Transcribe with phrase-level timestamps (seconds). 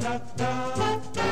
[0.00, 1.29] pessoal,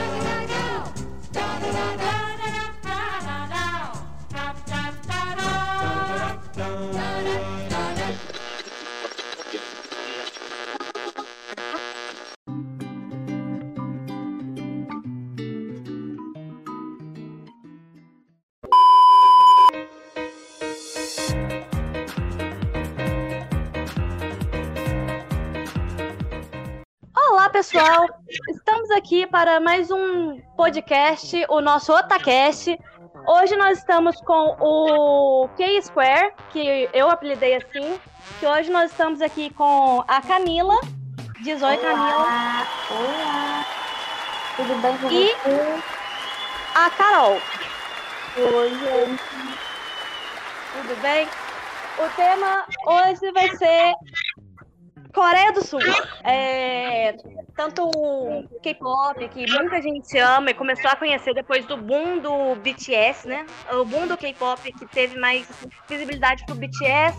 [29.38, 32.76] para mais um podcast, o nosso Otacast.
[33.24, 38.00] Hoje nós estamos com o K-Square, que eu apelidei assim,
[38.40, 40.74] que hoje nós estamos aqui com a Camila,
[41.44, 41.78] 18 Olá.
[41.80, 42.66] Camila.
[42.90, 43.66] Olá!
[44.56, 45.82] Tudo bem com E- você?
[46.74, 47.40] A Carol,
[48.38, 49.22] Oi, gente.
[50.72, 51.28] tudo bem?
[51.98, 53.94] O tema hoje vai ser
[55.12, 55.80] Coreia do Sul.
[56.24, 57.14] É,
[57.56, 62.54] tanto o K-pop, que muita gente ama e começou a conhecer depois do boom do
[62.56, 63.46] BTS, né?
[63.72, 65.48] O boom do K-pop que teve mais
[65.88, 67.18] visibilidade pro BTS,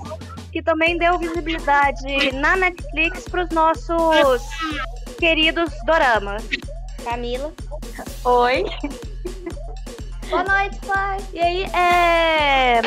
[0.51, 4.41] que também deu visibilidade na Netflix para os nossos
[5.19, 6.43] queridos doramas.
[7.03, 7.51] Camila.
[8.23, 8.63] Oi.
[10.29, 11.17] Boa noite, pai.
[11.33, 12.81] E aí, é...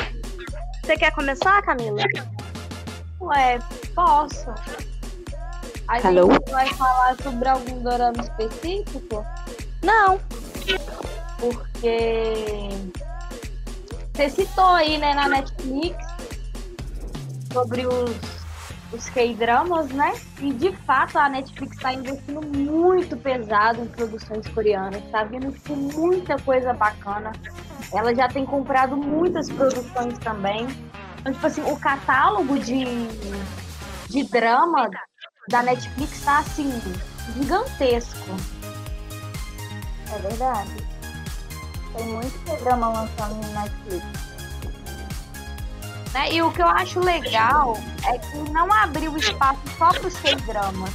[0.83, 2.03] Você quer começar, Camila?
[3.21, 3.59] Ué,
[3.95, 4.53] posso?
[5.93, 6.33] A Alô?
[6.33, 9.27] gente vai falar sobre algum dorama específico?
[9.83, 10.19] Não.
[11.39, 12.69] Porque
[14.11, 15.99] você citou aí, né, na Netflix
[17.53, 18.11] sobre os,
[18.91, 20.15] os K-dramas, né?
[20.41, 25.75] E de fato a Netflix está investindo muito pesado em produções coreanas, tá vindo com
[25.75, 27.33] muita coisa bacana.
[27.93, 30.67] Ela já tem comprado muitas produções também.
[31.21, 32.87] Então, tipo assim, o catálogo de,
[34.09, 34.89] de drama
[35.49, 36.81] da Netflix tá assim,
[37.35, 38.37] gigantesco.
[40.13, 40.71] É verdade.
[41.97, 44.05] Tem muito programa lançando no Netflix.
[46.13, 46.33] né?
[46.33, 50.91] E o que eu acho legal é que não abriu espaço só para os K-dramas,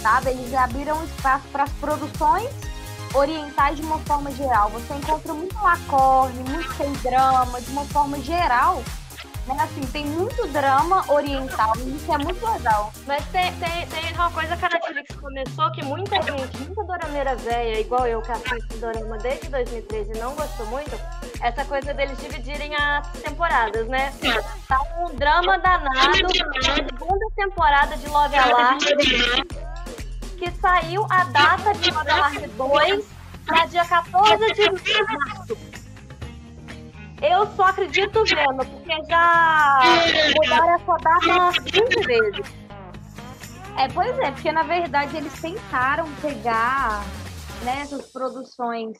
[0.00, 0.30] sabe?
[0.30, 2.50] Eles abriram espaço para as produções
[3.14, 4.70] orientais de uma forma geral.
[4.70, 8.82] Você encontra muito lacorne, muito K-drama, de uma forma geral.
[9.46, 9.56] Né?
[9.60, 11.72] Assim, tem muito drama oriental
[12.02, 12.92] isso é muito legal.
[13.06, 17.36] Mas tem, tem, tem uma coisa que a Netflix começou que muita gente, muita dorameira
[17.36, 20.98] velha, igual eu que assisto dorama desde 2013 e não gostou muito,
[21.40, 24.12] essa coisa deles dividirem as temporadas, né?
[24.68, 26.28] Tá um drama danado,
[26.74, 28.78] segunda temporada de Love Alarm,
[30.38, 33.04] que saiu a data de Love Alarm 2
[33.46, 35.71] para dia 14 de março.
[37.22, 39.80] Eu só acredito vendo, porque já
[40.36, 42.52] mudaram essa data 20 vezes.
[43.78, 47.04] É, pois é, porque na verdade eles tentaram pegar
[47.62, 48.98] né, essas produções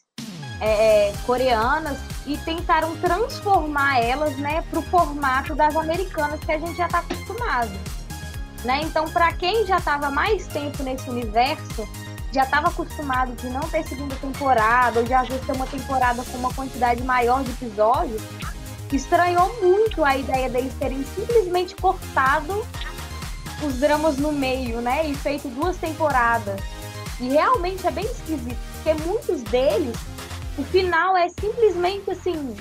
[0.61, 6.59] é, é, coreanas e tentaram transformar elas né, para o formato das americanas que a
[6.59, 7.73] gente já está acostumado.
[8.65, 8.83] Né?
[8.85, 11.87] Então, para quem já estava mais tempo nesse universo,
[12.33, 16.25] já estava acostumado de não ter segunda temporada, ou de às vezes ter uma temporada
[16.25, 18.23] com uma quantidade maior de episódios,
[18.91, 22.67] estranhou muito a ideia deles terem simplesmente cortado
[23.63, 25.07] os dramas no meio, né?
[25.07, 26.61] E feito duas temporadas.
[27.21, 29.97] E realmente é bem esquisito, porque muitos deles,
[30.59, 32.57] o final é simplesmente assim,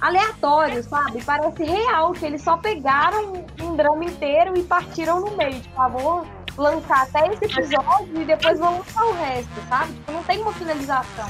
[0.00, 1.22] aleatório, sabe?
[1.22, 5.60] Parece real, que eles só pegaram um drama inteiro e partiram no meio.
[5.60, 6.26] Tipo, ah, vou
[6.62, 9.92] lançar até esse episódio e depois vou lançar o resto, sabe?
[9.94, 11.28] Tipo, não tem uma finalização.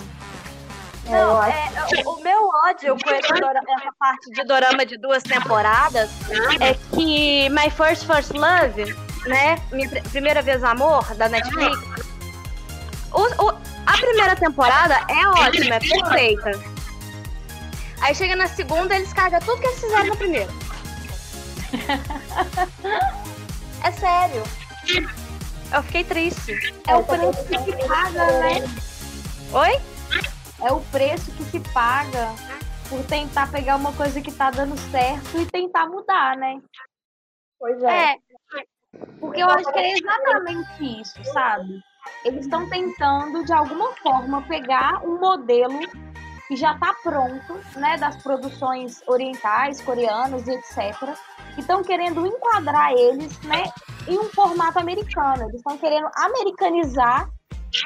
[1.06, 1.70] É, Não, é,
[2.04, 6.10] o meu ódio com essa parte de dorama de duas temporadas
[6.60, 8.94] é que My First First Love,
[9.26, 9.56] né?
[9.72, 11.78] Minha pr- primeira vez amor da Netflix.
[13.10, 16.50] o- o- a primeira temporada é ótima, é perfeita.
[18.02, 20.50] Aí chega na segunda, eles cagam tudo que eles fizeram na primeira.
[23.82, 24.42] É sério.
[25.74, 26.52] Eu fiquei triste.
[26.86, 28.54] É o preço que se paga, né?
[29.52, 29.80] Oi?
[30.66, 32.28] É o preço que se paga
[32.88, 36.60] por tentar pegar uma coisa que tá dando certo e tentar mudar, né?
[37.58, 38.12] Pois é.
[38.12, 38.16] É,
[39.20, 41.80] Porque eu acho que é exatamente isso, sabe?
[42.24, 45.80] Eles estão tentando, de alguma forma, pegar um modelo
[46.48, 51.14] que já está pronto, né, das produções orientais, coreanas e etc.
[51.58, 53.64] E estão querendo enquadrar eles, né,
[54.06, 55.42] em um formato americano.
[55.42, 57.28] Eles estão querendo americanizar,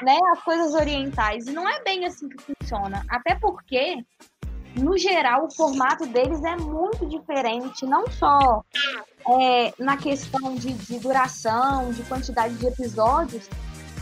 [0.03, 1.47] né, as coisas orientais.
[1.47, 3.03] E não é bem assim que funciona.
[3.09, 4.05] Até porque,
[4.77, 8.63] no geral, o formato deles é muito diferente, não só
[9.41, 13.49] é, na questão de, de duração, de quantidade de episódios,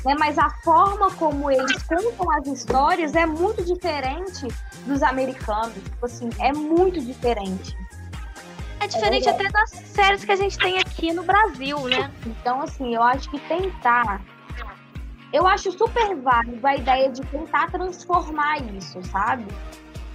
[0.04, 0.16] né?
[0.18, 4.48] Mas a forma como eles contam as histórias é muito diferente
[4.84, 5.74] dos americanos.
[5.74, 7.76] Tipo assim, é muito diferente.
[8.80, 12.10] É diferente é até das séries que a gente tem aqui no Brasil, né?
[12.26, 14.22] Então, assim, eu acho que tentar.
[15.32, 19.46] Eu acho super válido a ideia de tentar transformar isso, sabe?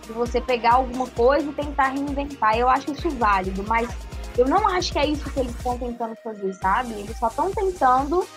[0.01, 2.57] De você pegar alguma coisa e tentar reinventar.
[2.57, 3.87] Eu acho isso válido, mas
[4.35, 6.93] eu não acho que é isso que eles estão tentando fazer, sabe?
[6.93, 8.27] Eles só estão tentando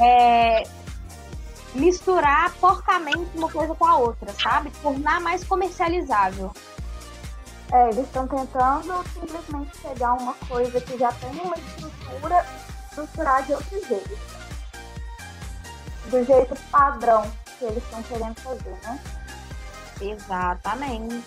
[0.00, 0.62] é,
[1.74, 4.70] misturar porcamente uma coisa com a outra, sabe?
[4.82, 6.52] Tornar mais comercializável.
[7.72, 12.44] É, eles estão tentando simplesmente pegar uma coisa que já tem uma estrutura,
[12.90, 14.18] estruturar de outro jeito.
[16.10, 17.22] Do jeito padrão
[17.58, 19.00] que eles estão querendo fazer, né?
[20.02, 21.24] Exatamente.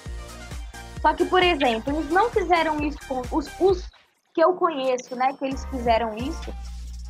[1.02, 3.90] Só que, por exemplo, eles não fizeram isso com os, os
[4.34, 5.34] que eu conheço, né?
[5.40, 6.54] Que eles fizeram isso.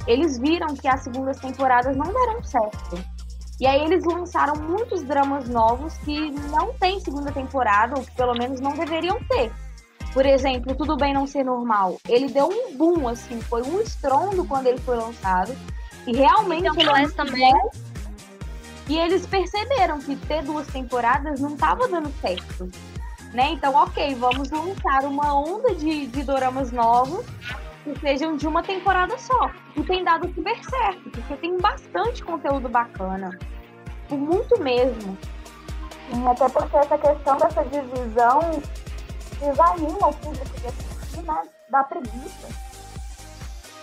[0.08, 3.15] Eles viram que as segundas temporadas não deram certo.
[3.60, 8.34] E aí eles lançaram muitos dramas novos que não tem segunda temporada, ou que pelo
[8.34, 9.52] menos não deveriam ter.
[10.14, 11.98] Por exemplo, Tudo Bem Não Ser Normal.
[12.08, 15.56] Ele deu um boom, assim, foi um estrondo quando ele foi lançado.
[16.06, 17.54] E realmente então, ele é também.
[18.88, 22.70] E eles perceberam que ter duas temporadas não estava dando certo.
[23.34, 23.52] Né?
[23.52, 27.26] Então, ok, vamos lançar uma onda de, de doramas novos
[27.86, 29.52] que sejam de uma temporada só.
[29.78, 33.38] E tem dado super certo, porque tem bastante conteúdo bacana.
[34.10, 35.18] Por muito mesmo.
[36.10, 38.40] Sim, até porque essa questão dessa divisão
[39.40, 41.42] desanima o público de assistir, né?
[41.70, 42.48] Dá preguiça.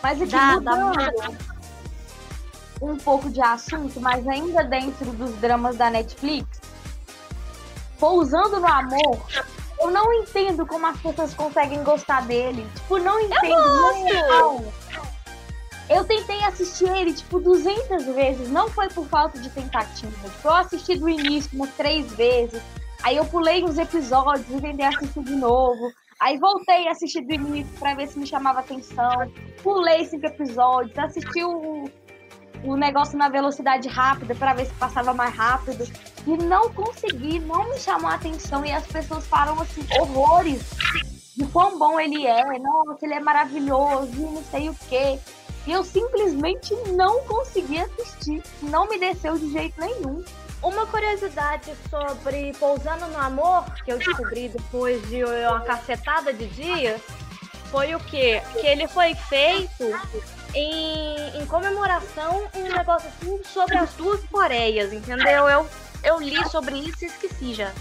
[0.02, 1.52] Mas aqui Dá, mudando dá
[2.82, 6.60] um pouco de assunto, mas ainda dentro dos dramas da Netflix,
[8.00, 9.24] Pousando no Amor,
[9.82, 12.66] eu não entendo como as pessoas conseguem gostar dele.
[12.74, 13.56] Tipo, não entendo.
[14.28, 14.72] Não.
[15.90, 18.48] Eu tentei assistir ele, tipo, 200 vezes.
[18.48, 20.12] Não foi por falta de tentativa.
[20.28, 22.62] Tipo, eu assisti do início umas três vezes.
[23.02, 25.92] Aí eu pulei uns episódios e tentei assistir de novo.
[26.20, 29.32] Aí voltei a assistir do início pra ver se me chamava atenção.
[29.62, 31.90] Pulei cinco episódios, assisti o,
[32.62, 35.84] o negócio na velocidade rápida para ver se passava mais rápido.
[36.26, 38.64] E não consegui, não me chamou a atenção.
[38.64, 40.62] E as pessoas falam assim, horrores
[41.36, 42.58] de quão bom ele é.
[42.58, 45.18] Nossa, ele é maravilhoso, não sei o quê.
[45.66, 48.42] E eu simplesmente não consegui assistir.
[48.62, 50.24] Não me desceu de jeito nenhum.
[50.62, 57.00] Uma curiosidade sobre Pousando no Amor, que eu descobri depois de uma cacetada de dias,
[57.72, 58.40] foi o quê?
[58.60, 59.84] Que ele foi feito
[60.54, 65.48] em, em comemoração um negócio assim sobre as duas Coreias, entendeu?
[65.48, 65.66] Eu,
[66.04, 67.72] eu li sobre isso e esqueci já.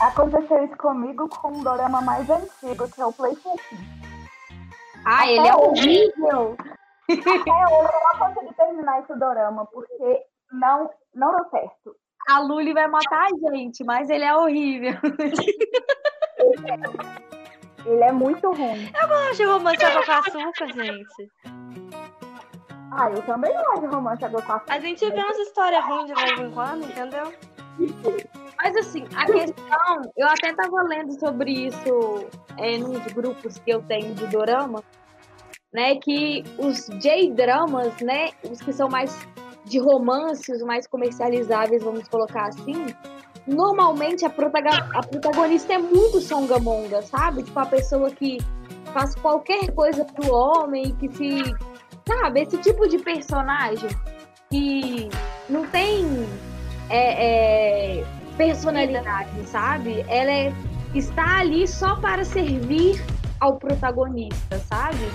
[0.00, 3.58] Aconteceu isso comigo com um dorama mais antigo, que é o Playful
[5.04, 6.56] Ah, ele é horrível!
[7.10, 11.96] Até hoje eu não consegui terminar esse dorama, porque não, não deu certo.
[12.28, 14.94] A Luli vai matar a gente, mas ele é horrível.
[17.86, 18.90] Ele é muito ruim.
[18.98, 21.30] Eu gosto de romance com açúcar, gente.
[22.96, 24.62] Ah, eu também gosto de romance açúcar.
[24.68, 27.32] A gente vê umas histórias ruins de vez em quando, entendeu?
[28.56, 32.26] Mas assim, a questão, eu até tava lendo sobre isso
[32.56, 34.82] é, nos grupos que eu tenho de dorama,
[35.72, 35.96] né?
[35.96, 38.30] Que os J-dramas, né?
[38.48, 39.26] Os que são mais
[39.64, 42.86] de romance, os mais comercializáveis, vamos colocar assim,
[43.46, 47.42] normalmente a, protaga- a protagonista é muito songamonga, sabe?
[47.42, 48.38] Tipo, a pessoa que
[48.92, 51.42] faz qualquer coisa pro homem, que se.
[52.06, 52.42] Sabe?
[52.42, 53.88] Esse tipo de personagem
[54.50, 55.08] que
[55.48, 56.06] não tem
[56.90, 58.04] é, é,
[58.36, 60.04] personalidade, sabe?
[60.08, 60.52] Ela é,
[60.94, 63.02] está ali só para servir
[63.40, 65.10] ao protagonista, sabe?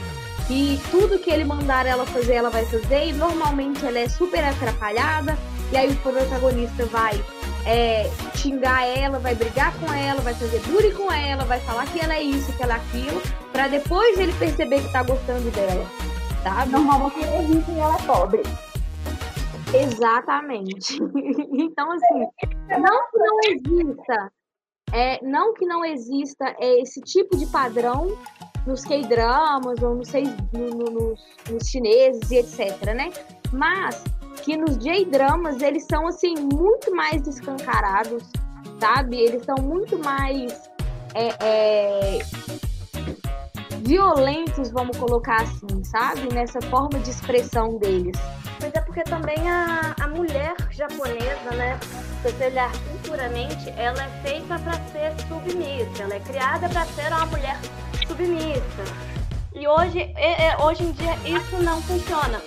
[0.50, 4.44] E tudo que ele mandar ela fazer, ela vai fazer, e normalmente ela é super
[4.44, 5.38] atrapalhada,
[5.72, 7.24] e aí o protagonista vai
[7.66, 12.00] é, xingar ela, vai brigar com ela, vai fazer bullying com ela, vai falar que
[12.00, 15.86] ela é isso, que ela é aquilo, pra depois ele perceber que tá gostando dela,
[16.44, 16.72] sabe?
[16.72, 18.42] Normalmente ele é rico e ela é pobre.
[19.74, 20.98] Exatamente.
[21.54, 22.28] então, assim,
[22.80, 24.32] não que não exista,
[24.92, 28.18] é, não que não exista é, esse tipo de padrão
[28.66, 31.20] nos K-dramas ou nos, no, no, nos,
[31.50, 33.12] nos chineses e etc, né?
[33.52, 34.04] Mas
[34.44, 38.24] que nos J-dramas eles são assim muito mais escancarados,
[38.80, 39.18] sabe?
[39.18, 40.70] Eles são muito mais
[41.14, 42.20] é, é,
[43.90, 46.32] violentos, vamos colocar assim, sabe?
[46.32, 48.16] Nessa forma de expressão deles.
[48.62, 51.80] Mas é porque também a, a mulher japonesa, né?
[52.22, 56.04] Se você olhar culturalmente, ela é feita para ser submissa.
[56.04, 57.58] Ela é criada para ser uma mulher
[58.08, 58.84] submissa.
[59.56, 60.14] E hoje,
[60.64, 62.40] hoje em dia isso não funciona.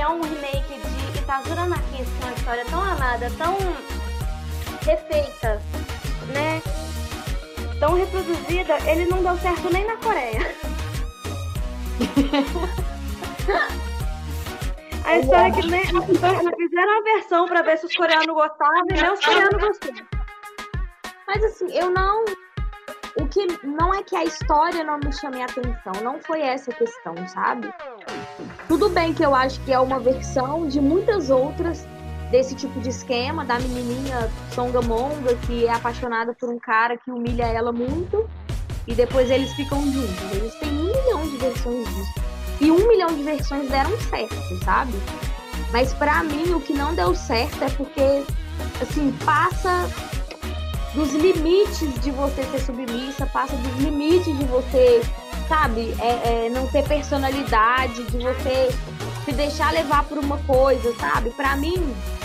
[0.00, 3.56] é um remake de Itazura na Kiss, que é uma história tão amada, tão
[4.84, 5.62] refeita,
[6.32, 6.60] né?
[7.80, 10.54] Tão reproduzida, ele não deu certo nem na Coreia.
[15.04, 18.94] A história é que nem fizeram a versão pra ver se os coreanos gostavam e
[18.94, 20.06] nem os coreanos gostaram.
[21.26, 22.24] Mas assim, eu não.
[23.20, 26.70] O que não é que a história não me chame a atenção, não foi essa
[26.70, 27.72] a questão, sabe?
[28.66, 31.86] Tudo bem que eu acho que é uma versão de muitas outras
[32.34, 37.44] desse tipo de esquema, da menininha Songamonga, que é apaixonada por um cara que humilha
[37.44, 38.28] ela muito,
[38.88, 40.32] e depois eles ficam juntos.
[40.32, 42.14] Eles têm um milhão de versões disso.
[42.60, 44.94] E um milhão de versões deram certo, sabe?
[45.70, 48.24] Mas para mim o que não deu certo é porque,
[48.82, 49.88] assim, passa
[50.92, 55.02] dos limites de você ser submissa, passa dos limites de você,
[55.48, 58.70] sabe, é, é, não ter personalidade, de você
[59.24, 61.30] se deixar levar por uma coisa, sabe?
[61.30, 61.74] Para mim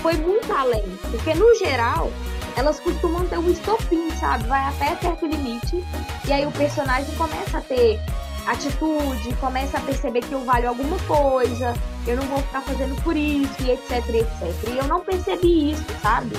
[0.02, 2.12] foi muito além, porque no geral
[2.58, 4.46] elas costumam ter um estopim, sabe?
[4.48, 5.84] Vai até certo limite
[6.28, 8.00] e aí o personagem começa a ter
[8.48, 11.74] atitude, começa a perceber que eu valho alguma coisa,
[12.08, 14.70] eu não vou ficar fazendo por isso, e etc, etc.
[14.74, 16.36] E eu não percebi isso, sabe?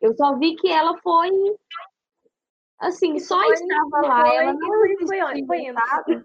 [0.00, 1.30] Eu só vi que ela foi.
[2.80, 4.20] Assim, só foi, estava lá.
[4.22, 6.24] Foi, ela não foi, foi, foi, sabe?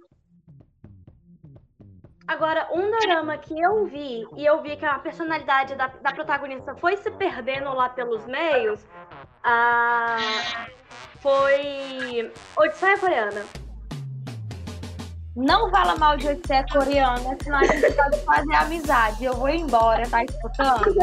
[2.27, 6.75] Agora, um drama que eu vi, e eu vi que a personalidade da, da protagonista
[6.75, 8.85] foi se perdendo lá pelos meios,
[9.43, 10.17] ah,
[11.19, 13.43] foi Odisseia Coreana.
[15.35, 19.23] Não fala mal de Odisseia Coreana, senão a gente pode fazer amizade.
[19.25, 20.93] Eu vou embora, tá escutando?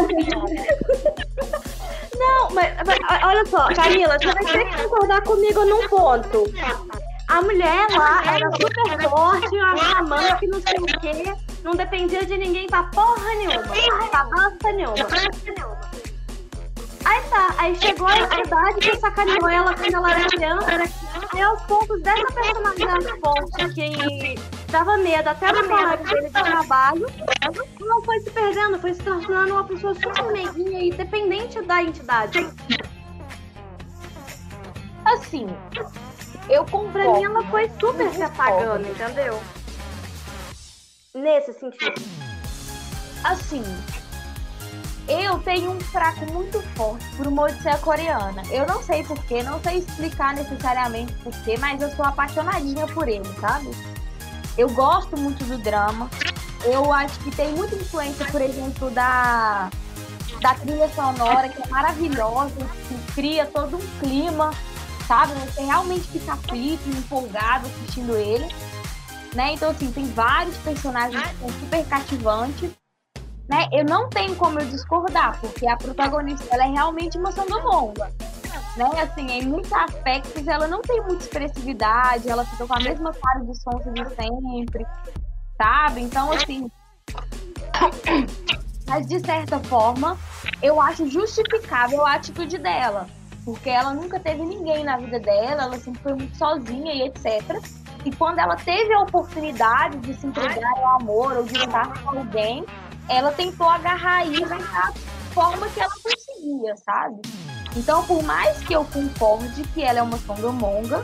[2.19, 6.45] Não, mas, mas olha só, Camila, você vai ter que concordar comigo num ponto.
[7.29, 12.25] A mulher lá era super forte, uma xamã que não sei o quê, não dependia
[12.25, 13.63] de ninguém pra porra nenhuma,
[14.11, 14.97] pra bosta nenhuma.
[17.05, 20.85] Aí tá, aí chegou a idade que sacaneou ela quando ela era criança,
[21.35, 24.35] e aos poucos dessa personalidade forte que
[24.71, 27.07] dava medo até no horário dele de trabalho,
[27.43, 32.51] ela foi se perdendo, foi se tornando uma pessoa super meiguinha e dependente da entidade.
[35.05, 35.47] Assim,
[36.49, 36.93] eu concordo.
[36.93, 39.41] Pra mim ela foi super se apagando, entendeu?
[41.15, 42.03] Nesse sentido.
[43.25, 43.65] Assim,
[45.09, 48.43] eu tenho um fraco muito forte por uma odisseia coreana.
[48.51, 53.29] Eu não sei porquê, não sei explicar necessariamente porquê, mas eu sou apaixonadinha por ele,
[53.41, 53.71] sabe?
[54.57, 56.11] Eu gosto muito do drama.
[56.65, 59.71] Eu acho que tem muita influência, por exemplo, da,
[60.41, 62.55] da trilha sonora, que é maravilhosa,
[62.89, 64.51] que cria todo um clima,
[65.09, 65.33] sabe?
[65.33, 68.47] Você realmente fica aflito, empolgado assistindo ele.
[69.35, 69.55] Né?
[69.55, 72.71] Então, assim, tem vários personagens que são super cativantes
[73.49, 73.67] né?
[73.73, 78.13] Eu não tenho como eu discordar, porque a protagonista ela é realmente uma songamonga.
[78.77, 78.91] Né?
[79.01, 83.45] Assim, em muitos aspectos ela não tem muita expressividade, ela fica com a mesma cara
[83.45, 84.87] de sonsa de sempre,
[85.57, 86.03] sabe?
[86.03, 86.71] Então, assim.
[88.87, 90.17] Mas de certa forma,
[90.63, 93.09] eu acho justificável a atitude dela.
[93.49, 97.59] Porque ela nunca teve ninguém na vida dela, ela sempre foi muito sozinha e etc.
[98.05, 102.11] E quando ela teve a oportunidade de se entregar ao amor ou de estar com
[102.11, 102.63] alguém,
[103.09, 104.93] ela tentou agarrar isso da
[105.33, 107.23] forma que ela conseguia, sabe?
[107.75, 111.03] Então, por mais que eu concorde que ela é uma songamonga,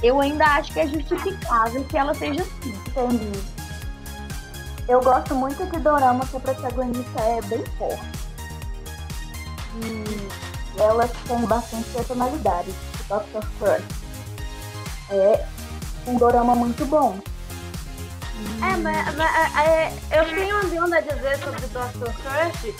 [0.00, 2.72] eu ainda acho que é justificável que ela seja assim.
[2.86, 3.32] Entendi.
[4.88, 8.20] Eu gosto muito de dorama que a protagonista é bem forte.
[9.82, 10.29] E
[10.80, 12.72] elas têm bastante personalidade.
[13.08, 13.46] Dr.
[13.58, 13.84] Crush
[15.10, 15.46] é
[16.06, 17.18] um dorama muito bom.
[18.62, 22.12] É, mas, mas é, eu tenho uma onda a dizer sobre Dr.
[22.22, 22.74] Crush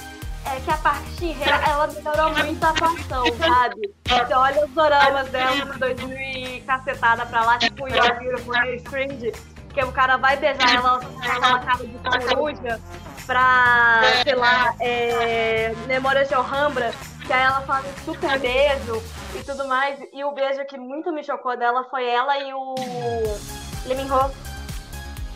[0.47, 3.95] é que a Park shin ela melhorou muito a atuação, sabe?
[4.09, 9.33] Você olha os doramas dela de 2000 e cacetada pra lá, tipo Your Beautiful Strange,
[9.73, 12.81] que o cara vai beijar ela com aquela cara de coruja
[13.27, 16.93] pra, sei lá, é, Memórias de Alhambra,
[17.31, 19.01] que aí ela faz um super beijo
[19.37, 20.01] e tudo mais.
[20.13, 22.75] E o beijo que muito me chocou dela foi ela e o
[23.87, 24.33] Lee Ho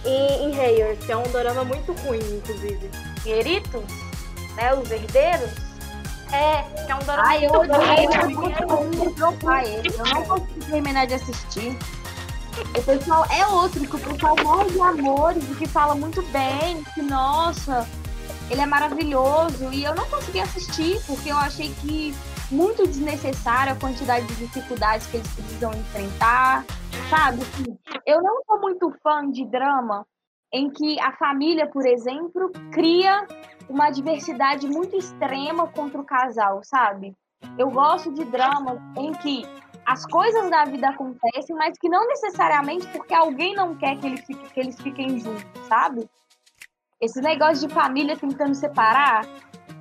[0.05, 2.91] em, em Hayers, que é um dorama muito ruim, inclusive.
[3.23, 3.85] Gueritos?
[4.57, 4.75] Né?
[4.75, 5.53] Os herdeiros?
[6.33, 8.11] É, que é um dorama Ai, muito eu odeio,
[8.61, 11.79] eu Eu não consigo terminar de assistir.
[12.77, 16.83] O pessoal é outro, que o pessoal morre de amores e que fala muito bem,
[16.93, 17.87] que nossa,
[18.51, 19.73] ele é maravilhoso.
[19.73, 22.15] E eu não consegui assistir, porque eu achei que
[22.51, 26.65] muito desnecessária a quantidade de dificuldades que eles precisam enfrentar,
[27.09, 27.43] sabe?
[27.43, 30.07] Assim, eu não sou muito fã de drama
[30.53, 33.27] em que a família, por exemplo, cria
[33.69, 37.15] uma adversidade muito extrema contra o casal, sabe?
[37.59, 39.45] Eu gosto de dramas em que
[39.85, 44.17] as coisas da vida acontecem, mas que não necessariamente porque alguém não quer que, ele
[44.19, 46.09] fique, que eles fiquem juntos, sabe?
[47.01, 49.27] Esse negócio de família tentando separar,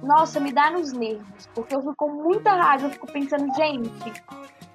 [0.02, 3.92] nossa, me dá nos nervos, porque eu fico com muita raiva, eu fico pensando, gente,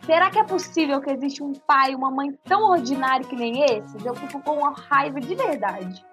[0.06, 3.62] será que é possível que existe um pai e uma mãe tão ordinário que nem
[3.64, 4.04] esses?
[4.04, 6.04] Eu fico com uma raiva de verdade.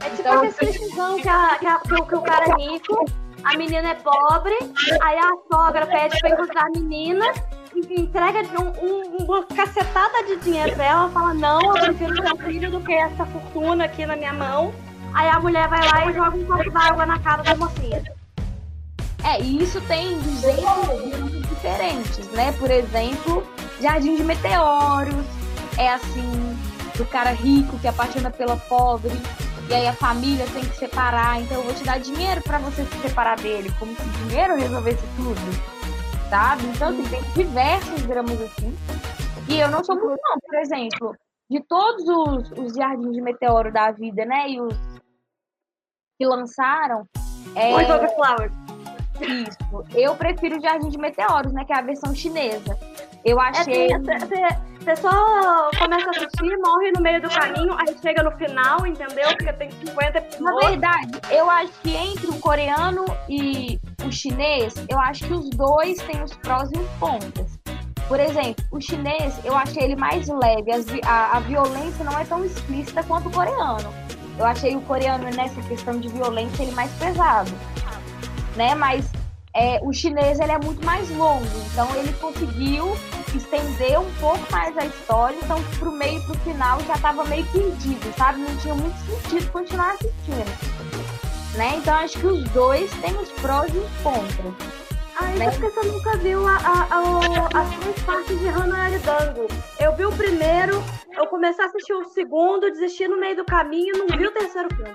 [0.00, 3.04] É tipo então, essa decisão que, a, que, a, que, o cara é rico,
[3.42, 4.54] a menina é pobre,
[5.02, 7.32] aí a sogra pede pra encontrar a menina,
[7.74, 12.70] entrega um, um, uma cacetada de dinheiro pra ela, fala, não, eu prefiro meu filho
[12.70, 14.72] do que essa fortuna aqui na minha mão.
[15.14, 18.02] Aí a mulher vai lá e joga um copo d'água na cara da mocinha.
[19.24, 22.52] É, e isso tem jeitos diferentes, né?
[22.58, 23.46] Por exemplo,
[23.80, 25.24] Jardim de Meteoros,
[25.78, 26.58] é assim,
[26.96, 29.12] do cara rico que apaixona pela pobre,
[29.70, 32.84] e aí a família tem que separar, então eu vou te dar dinheiro para você
[32.84, 35.74] se separar dele, como se dinheiro resolvesse tudo
[36.34, 36.66] sabe?
[36.66, 38.76] Então, assim, tem diversos dramas assim.
[39.48, 40.38] E eu não sou muito, não.
[40.40, 41.16] Por exemplo,
[41.48, 44.50] de todos os, os jardins de meteoro da vida, né?
[44.50, 44.74] E os
[46.18, 47.06] que lançaram.
[47.54, 47.72] É...
[48.14, 48.52] Flowers.
[49.20, 49.84] Isso.
[49.94, 51.64] Eu prefiro o Jardim de Meteoros, né?
[51.64, 52.78] Que é a versão chinesa.
[53.24, 53.88] Eu é, achei.
[53.88, 59.28] Você só começa a assistir, morre no meio do caminho, aí chega no final, entendeu?
[59.28, 60.40] Porque tem 50 episódios.
[60.40, 65.48] Na verdade, eu acho que entre o coreano e o chinês, eu acho que os
[65.50, 67.58] dois têm os prós e os contras.
[68.06, 72.44] Por exemplo, o chinês, eu achei ele mais leve, a, a violência não é tão
[72.44, 73.90] explícita quanto o coreano.
[74.38, 77.50] Eu achei o coreano, nessa questão de violência, ele mais pesado.
[78.56, 78.74] Né?
[78.74, 79.10] Mas
[79.54, 82.96] é, o chinês ele é muito mais longo, então ele conseguiu
[83.34, 87.46] estender um pouco mais a história, então pro meio e pro final já tava meio
[87.46, 88.40] perdido, sabe?
[88.40, 90.94] Não tinha muito sentido continuar assistindo.
[91.54, 91.76] Né?
[91.76, 94.54] Então acho que os dois têm os prós e os contras.
[95.16, 95.48] Ah, né?
[95.50, 99.46] porque você nunca viu a, a, a, as três partes de Hannah Aridango.
[99.78, 100.82] Eu vi o primeiro,
[101.24, 104.30] eu comecei a assistir o segundo, desisti no meio do caminho e não vi o
[104.30, 104.94] terceiro filme.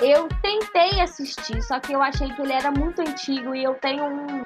[0.00, 4.04] Eu tentei assistir, só que eu achei que ele era muito antigo e eu tenho
[4.04, 4.42] um,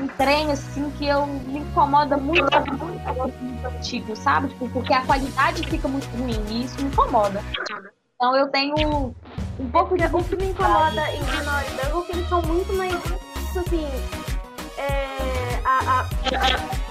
[0.00, 2.44] um trem assim que eu me incomoda muito,
[3.14, 4.48] muito, muito antigo, sabe?
[4.48, 7.42] Tipo, porque a qualidade fica muito ruim e isso me incomoda.
[8.14, 9.14] Então eu tenho
[9.58, 10.04] um pouco de.
[10.06, 12.94] O que me incomoda em Menor Double é que eles são muito mais.
[13.02, 13.86] Tipo assim.
[14.78, 16.06] É, a, a,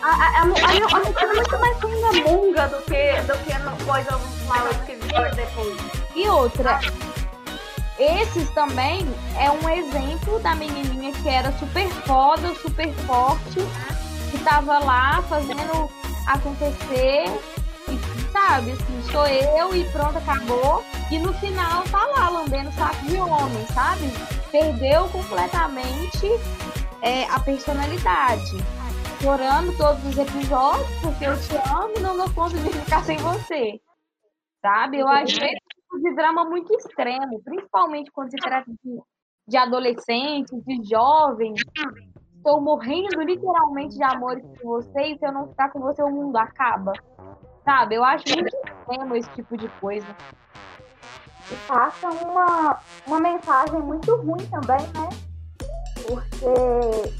[0.01, 4.95] a, a, é muito mais sunga-munga do que, do que no Boys of Flowers que
[4.95, 5.77] veio depois.
[6.13, 6.79] E outra,
[7.97, 9.07] esses também
[9.39, 13.65] é um exemplo da menininha que era super foda, super forte,
[14.29, 15.89] que tava lá fazendo
[16.27, 17.25] acontecer,
[17.87, 20.83] e, sabe, assim, sou eu e pronto, acabou.
[21.09, 24.11] E no final tá lá lambendo saco de homem, sabe?
[24.51, 26.27] Perdeu completamente
[27.01, 28.57] é, a personalidade.
[29.21, 33.17] Chorando todos os episódios, porque eu te amo e não dou conta de ficar sem
[33.17, 33.79] você.
[34.61, 34.99] Sabe?
[34.99, 35.39] Eu acho
[36.01, 38.99] de drama muito extremo, principalmente quando se trata de,
[39.47, 41.61] de adolescentes, de jovens.
[42.35, 46.09] Estou morrendo literalmente de amor por você e se eu não ficar com você, o
[46.09, 46.93] mundo acaba.
[47.63, 47.95] Sabe?
[47.95, 50.05] Eu acho muito extremo esse tipo de coisa.
[51.51, 55.34] E passa uma, uma mensagem muito ruim também, né?
[56.03, 57.13] Porque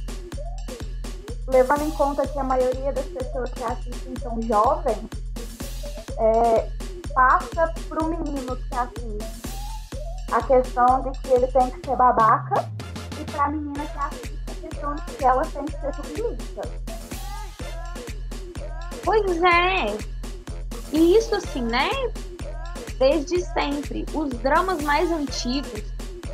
[1.47, 5.09] levando em conta que a maioria das pessoas que assistem são jovens,
[6.17, 6.69] é,
[7.13, 9.45] passa pro menino que assiste
[10.31, 12.69] a questão de que ele tem que ser babaca
[13.19, 16.61] e pra menina que assiste a questão de que ela tem que ser submissa.
[19.03, 19.97] Pois é.
[20.91, 21.89] E isso assim, né?
[22.97, 24.05] Desde sempre.
[24.13, 25.83] Os dramas mais antigos,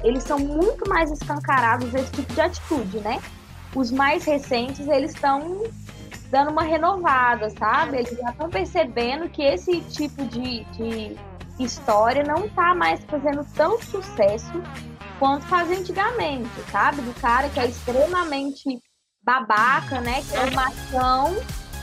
[0.03, 3.21] eles são muito mais escancarados esse tipo de atitude, né?
[3.75, 5.63] Os mais recentes, eles estão
[6.29, 7.97] dando uma renovada, sabe?
[7.97, 11.17] Eles já estão percebendo que esse tipo de, de
[11.59, 14.61] história não está mais fazendo tanto sucesso
[15.19, 17.01] quanto fazia antigamente, sabe?
[17.01, 18.81] Do cara que é extremamente
[19.23, 20.21] babaca, né?
[20.23, 21.35] Que é o machão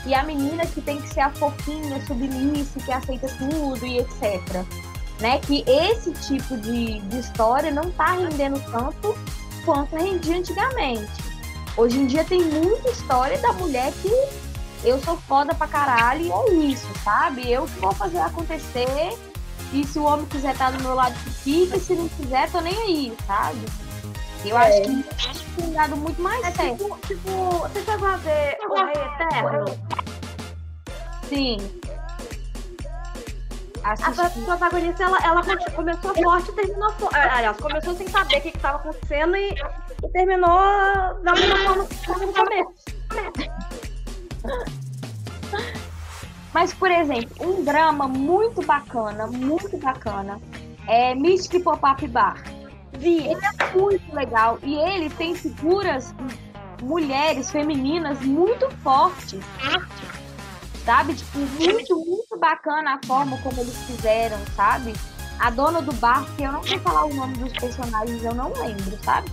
[0.05, 4.88] e a menina que tem que ser a fofinha, submissa, que aceita tudo e etc.
[5.19, 5.39] Né?
[5.39, 9.17] Que esse tipo de, de história não está rendendo tanto
[9.65, 11.11] quanto rendia antigamente.
[11.75, 14.09] Hoje em dia tem muita história da mulher que
[14.83, 17.51] eu sou foda pra caralho e é isso, sabe?
[17.51, 19.17] Eu que vou fazer acontecer.
[19.71, 21.77] E se o homem quiser estar do meu lado, que fica.
[21.77, 23.59] E se não quiser, tô nem aí, sabe?
[24.45, 24.67] Eu é.
[24.67, 26.83] acho que tem dado muito mais é certo.
[26.83, 27.29] Tipo, tipo,
[27.59, 29.65] você chegou a ver O Rei Eterno?
[31.27, 31.57] Sim.
[33.83, 34.41] Assisti.
[34.41, 35.43] A protagonista, ela, ela
[35.75, 37.15] começou forte e terminou forte.
[37.15, 40.49] É, aliás, começou sem saber o que estava acontecendo e, e, terminou
[41.23, 42.73] da mesma forma que no começo.
[46.53, 50.41] Mas, por exemplo, um drama muito bacana, muito bacana,
[50.87, 52.43] é Mystic Pop-Up Bar.
[52.93, 56.13] Vi, ele é muito legal e ele tem figuras
[56.81, 59.39] mulheres femininas muito fortes
[60.85, 61.13] sabe?
[61.13, 64.93] Tipo, muito, muito bacana a forma como eles fizeram, sabe?
[65.39, 68.51] A dona do bar, que eu não sei falar o nome dos personagens, eu não
[68.53, 69.31] lembro, sabe?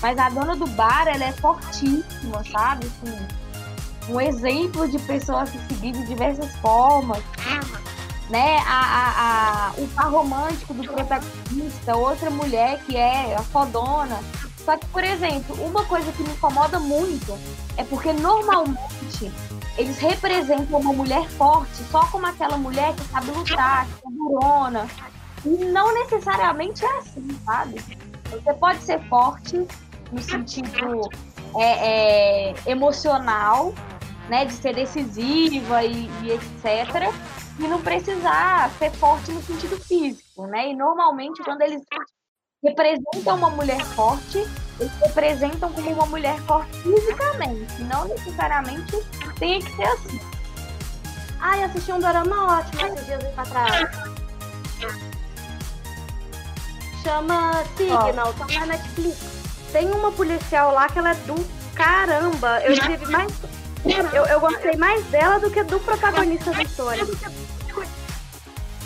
[0.00, 2.86] Mas a dona do bar, ela é fortíssima, sabe?
[2.86, 3.26] Assim,
[4.08, 7.22] um exemplo de pessoa se seguir de diversas formas.
[8.30, 8.58] Né?
[8.66, 14.20] A, a, a, o par romântico do protagonista, outra mulher que é a fodona.
[14.64, 17.38] Só que, por exemplo, uma coisa que me incomoda muito
[17.76, 19.32] é porque normalmente
[19.78, 24.88] eles representam uma mulher forte só como aquela mulher que sabe lutar, que é durona.
[25.44, 27.76] E não necessariamente é assim, sabe?
[28.28, 29.66] Você pode ser forte
[30.10, 31.08] no sentido
[31.56, 33.72] é, é, emocional,
[34.28, 37.14] né, de ser decisiva e, e, etc.
[37.58, 40.70] E não precisar ser forte no sentido físico, né?
[40.70, 41.82] E normalmente quando eles
[42.62, 44.38] representam uma mulher forte,
[44.80, 48.96] eles representam como uma mulher forte fisicamente, não necessariamente
[49.38, 50.20] tem que ser assim.
[51.40, 53.88] Ai, assisti um dorama ótimo esses dias atrás.
[57.02, 59.18] Chama Signal, tá na Netflix.
[59.72, 61.34] Tem uma policial lá que ela é do
[61.74, 62.60] caramba.
[62.62, 63.32] Eu tive mais.
[64.12, 67.04] Eu, eu gostei mais dela do que do protagonista da história.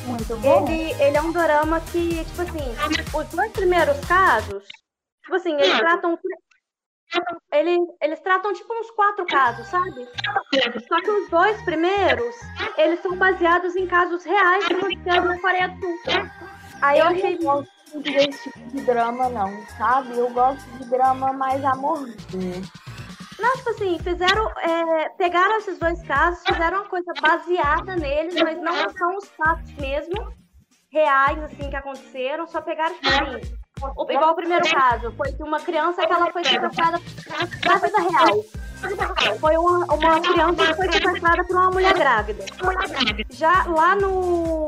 [0.05, 0.69] Muito bom.
[0.69, 2.75] Ele, ele é um dorama que, tipo assim,
[3.15, 4.65] os dois primeiros casos,
[5.23, 6.19] tipo assim, eles tratam.
[7.53, 10.09] Eles, eles tratam tipo uns quatro casos, sabe?
[10.89, 12.35] Só que os dois primeiros,
[12.79, 16.31] eles são baseados em casos reais que aconteceram na Coreia do Sul.
[16.81, 17.39] Aí eu, eu achei.
[17.39, 20.17] Não gosto desse tipo de drama, não, sabe?
[20.17, 22.63] Eu gosto de drama mais amorzinho.
[23.39, 24.49] Não, tipo assim, fizeram.
[24.61, 29.71] É, pegaram esses dois casos, fizeram uma coisa baseada neles, mas não são os fatos
[29.73, 30.33] mesmo,
[30.91, 33.62] reais, assim, que aconteceram, só pegaram, tipo assim.
[33.97, 37.01] O, igual o primeiro caso, foi que uma criança que ela foi sequestrada
[37.65, 38.45] da vida real.
[39.39, 42.45] Foi uma, uma criança que foi sequestrada por uma mulher grávida.
[43.31, 44.67] Já lá no,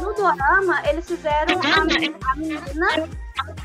[0.00, 3.08] no Dorama, eles fizeram a, a menina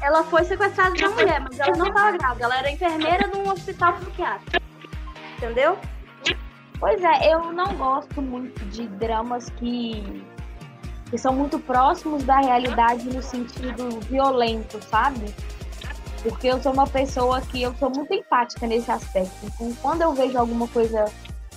[0.01, 3.49] ela foi sequestrada uma mulher, mas ela não estava grávida, ela era enfermeira de um
[3.49, 4.65] hospital psiquiátrico.
[5.37, 5.77] Entendeu?
[6.79, 10.23] Pois é, eu não gosto muito de dramas que,
[11.15, 15.33] que são muito próximos da realidade no sentido violento, sabe?
[16.21, 19.33] Porque eu sou uma pessoa que eu sou muito empática nesse aspecto.
[19.45, 21.05] Então, quando eu vejo alguma coisa,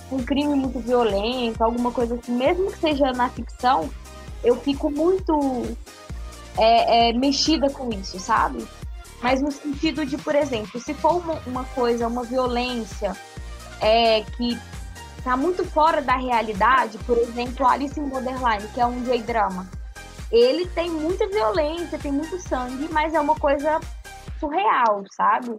[0.09, 3.89] um crime muito violento, alguma coisa assim, mesmo que seja na ficção,
[4.45, 5.65] eu fico muito
[6.57, 8.65] é, é, mexida com isso, sabe?
[9.21, 13.13] Mas no sentido de, por exemplo, se for uma, uma coisa, uma violência
[13.81, 14.57] é, que
[15.29, 19.69] tá muito fora da realidade, por exemplo, Alice in Borderline, que é um J-drama.
[20.31, 23.79] Ele tem muita violência, tem muito sangue, mas é uma coisa
[24.39, 25.55] surreal, sabe?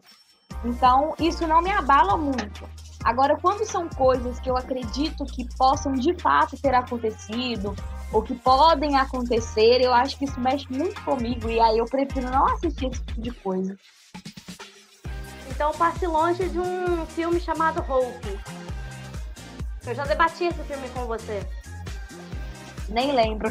[0.65, 2.69] Então, isso não me abala muito.
[3.05, 7.73] Agora, quando são coisas que eu acredito que possam de fato ter acontecido,
[8.13, 12.29] ou que podem acontecer, eu acho que isso mexe muito comigo e aí eu prefiro
[12.29, 13.77] não assistir esse tipo de coisa.
[15.49, 18.37] Então passe longe de um filme chamado Hope.
[19.87, 21.47] Eu já debati esse filme com você.
[22.89, 23.49] Nem lembro.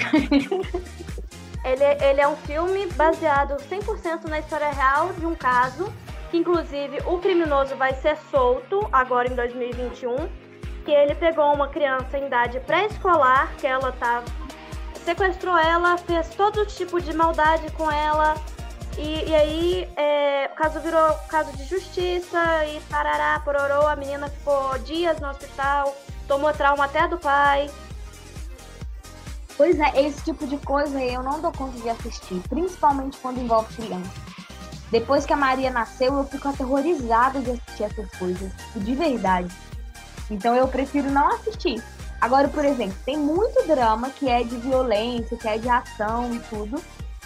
[1.64, 5.92] ele, ele é um filme baseado 100% na história real de um caso,
[6.30, 10.50] que inclusive o criminoso vai ser solto agora em 2021
[10.90, 14.24] que ele pegou uma criança em idade pré-escolar, que ela tá
[15.06, 18.36] sequestrou ela, fez todo tipo de maldade com ela.
[18.98, 24.30] E, e aí é, o caso virou caso de justiça e tarará, pororô, a menina
[24.30, 25.96] ficou dias no hospital,
[26.30, 27.70] tomou trauma até do pai.
[29.58, 33.76] Pois é, esse tipo de coisa eu não dou conta de assistir, principalmente quando envolve
[33.76, 34.14] criança.
[34.90, 39.54] Depois que a Maria nasceu, eu fico aterrorizada de assistir essas coisas, de verdade.
[40.32, 41.84] Então eu prefiro não assistir.
[42.22, 46.40] Agora, por exemplo, tem muito drama que é de violência, que é de ação e
[46.42, 46.82] tudo,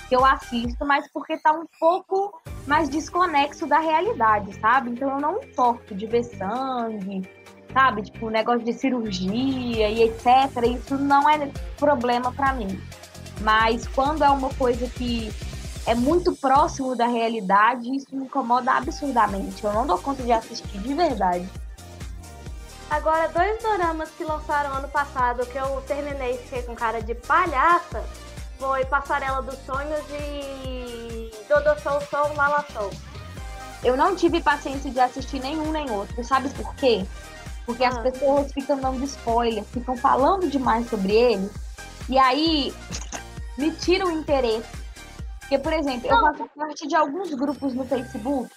[0.07, 4.91] que eu assisto, mas porque tá um pouco mais desconexo da realidade, sabe?
[4.91, 7.27] Então eu não importo de ver sangue,
[7.73, 8.03] sabe?
[8.03, 10.25] Tipo, negócio de cirurgia e etc.
[10.79, 12.79] Isso não é problema para mim.
[13.41, 15.33] Mas quando é uma coisa que
[15.85, 19.63] é muito próximo da realidade, isso me incomoda absurdamente.
[19.63, 21.47] Eu não dou conta de assistir de verdade.
[22.89, 27.15] Agora, dois doramas que lançaram ano passado que eu terminei e fiquei com cara de
[27.15, 28.03] palhaça
[28.59, 32.91] foi Passarela dos Sonhos e Dodo Show Show Lala Show.
[33.83, 36.23] Eu não tive paciência de assistir nenhum nem outro.
[36.23, 37.05] Sabe por quê?
[37.65, 37.89] Porque ah.
[37.89, 41.49] as pessoas ficam dando spoiler, ficam falando demais sobre ele.
[42.09, 42.73] E aí
[43.57, 44.83] me tira o interesse.
[45.39, 48.51] Porque, por exemplo, eu faço parte de alguns grupos no Facebook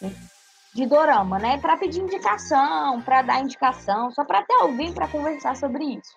[0.75, 1.59] de dorama, né?
[1.59, 6.15] Para pedir indicação, para dar indicação, só para ter alguém para conversar sobre isso.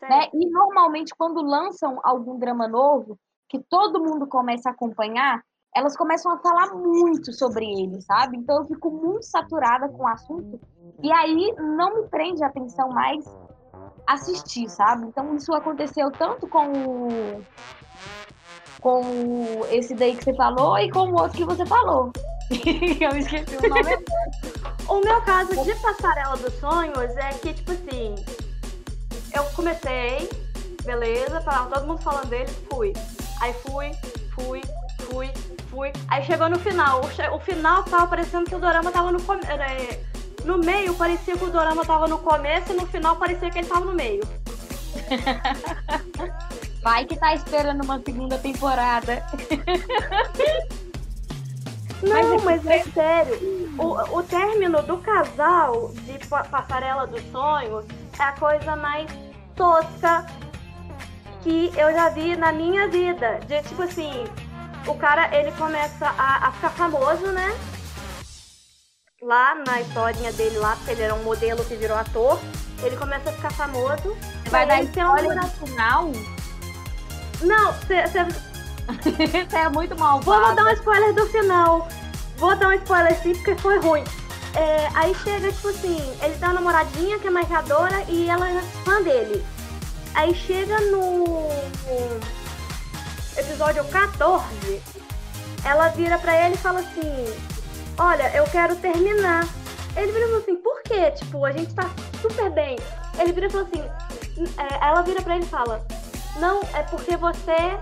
[0.00, 0.28] Né?
[0.32, 5.42] E normalmente quando lançam algum drama novo, que todo mundo começa a acompanhar,
[5.74, 8.36] elas começam a falar muito sobre ele, sabe?
[8.36, 10.60] Então eu fico muito saturada com o assunto
[11.02, 13.24] e aí não me prende a atenção mais
[14.06, 15.06] assistir, sabe?
[15.06, 17.42] Então isso aconteceu tanto com o
[18.80, 19.02] com
[19.70, 22.10] esse daí que você falou e com o outro que você falou.
[22.50, 24.04] eu esqueci o nome.
[24.88, 28.14] o meu caso de passarela dos sonhos é que, tipo assim,
[29.34, 30.28] eu comecei,
[30.82, 32.92] beleza, tava todo mundo falando dele, fui.
[33.40, 33.92] Aí fui,
[34.34, 34.62] fui,
[35.10, 35.30] fui,
[35.70, 35.92] fui.
[36.08, 37.00] Aí chegou no final.
[37.00, 39.50] O, o final tava parecendo que o dorama tava no começo.
[39.50, 40.00] É,
[40.44, 43.68] no meio parecia que o dorama tava no começo e no final parecia que ele
[43.68, 44.22] tava no meio.
[46.82, 49.24] Vai que tá esperando uma segunda temporada.
[52.02, 53.38] Não, mas é sério.
[53.78, 57.84] O, o término do casal de Passarela dos Sonhos
[58.18, 59.10] é a coisa mais
[59.54, 60.24] tosca
[61.42, 63.40] que eu já vi na minha vida.
[63.46, 64.24] De tipo assim,
[64.86, 67.56] o cara ele começa a, a ficar famoso, né?
[69.22, 72.40] Lá na historinha dele lá, porque ele era um modelo que virou ator.
[72.82, 74.16] Ele começa a ficar famoso.
[74.48, 75.34] Vai dar spoiler um...
[75.34, 76.12] no final?
[77.42, 78.06] Não, você...
[78.06, 80.20] Você é muito mal.
[80.20, 81.86] Vou dar um spoiler do final.
[82.38, 84.04] Vou dar um spoiler sim, porque foi ruim.
[84.54, 88.60] É, aí chega, tipo assim, ele tem uma namoradinha que é maquiadora e ela é
[88.84, 89.44] fã dele.
[90.14, 91.48] Aí chega no
[93.40, 94.82] episódio 14,
[95.64, 97.34] ela vira pra ele e fala assim:
[97.98, 99.48] Olha, eu quero terminar.
[99.96, 101.10] Ele vira e fala assim: Por quê?
[101.12, 102.78] Tipo, a gente tá super bem.
[103.18, 103.82] Ele vira e fala assim:
[104.58, 105.84] é, Ela vira pra ele e fala:
[106.38, 107.78] Não, é porque você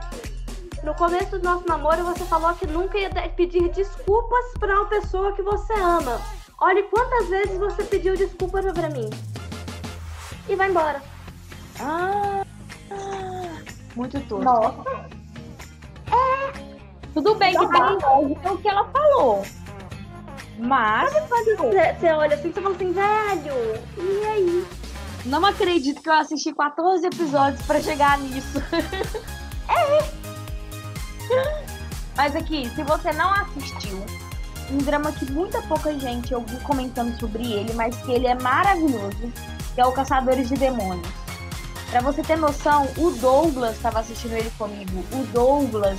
[0.84, 5.32] no começo do nosso namoro, você falou que nunca ia pedir desculpas para uma pessoa
[5.32, 6.20] que você ama.
[6.60, 9.10] Olhe quantas vezes você pediu desculpas pra mim.
[10.48, 11.02] E vai embora.
[11.80, 12.44] Ah,
[13.96, 14.44] muito tosco.
[14.44, 15.17] Nossa.
[17.18, 17.22] É.
[17.22, 19.44] Tudo bem que tá lógica o que ela falou.
[20.58, 21.12] Mas.
[21.12, 23.54] Sabe quando você, olha assim e fala assim, velho,
[23.96, 24.66] e aí?
[25.24, 28.62] Não acredito que eu assisti 14 episódios para chegar nisso.
[29.68, 30.18] é.
[32.16, 34.04] Mas aqui, se você não assistiu,
[34.70, 38.34] um drama que muita pouca gente eu vi comentando sobre ele, mas que ele é
[38.34, 39.32] maravilhoso,
[39.74, 41.08] que é o Caçadores de Demônios.
[41.90, 45.04] Pra você ter noção, o Douglas estava assistindo ele comigo.
[45.12, 45.98] O Douglas,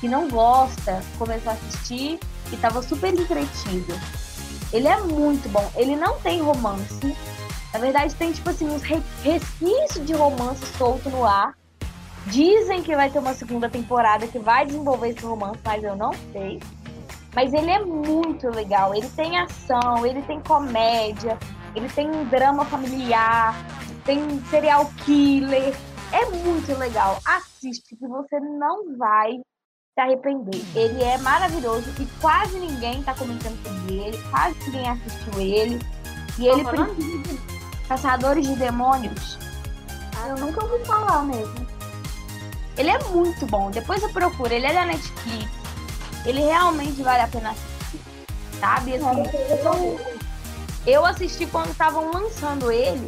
[0.00, 2.18] que não gosta, começou a assistir
[2.50, 3.94] e estava super entretido.
[4.72, 5.70] Ele é muito bom.
[5.74, 7.16] Ele não tem romance.
[7.72, 11.56] Na verdade, tem, tipo assim, uns resquícios de romance solto no ar.
[12.26, 16.12] Dizem que vai ter uma segunda temporada que vai desenvolver esse romance, mas eu não
[16.32, 16.60] sei.
[17.34, 18.94] Mas ele é muito legal.
[18.94, 21.38] Ele tem ação, ele tem comédia,
[21.74, 23.54] ele tem um drama familiar,
[24.04, 25.74] tem serial killer.
[26.12, 27.18] É muito legal.
[27.24, 29.40] Assiste que você não vai
[29.98, 30.64] se arrepender.
[30.76, 35.86] Ele é maravilhoso e quase ninguém tá comentando sobre ele, quase ninguém assistiu ele.
[36.38, 37.40] E ele precisa de
[37.88, 39.38] Caçadores de Demônios.
[40.16, 41.66] Ah, eu nunca ouvi falar mesmo.
[42.76, 43.72] Ele é muito bom.
[43.72, 44.54] Depois eu procuro.
[44.54, 45.50] Ele é da Netflix.
[46.24, 48.00] Ele realmente vale a pena assistir.
[48.60, 48.94] Sabe?
[48.94, 49.98] Assim,
[50.86, 53.06] eu assisti quando estavam lançando ele.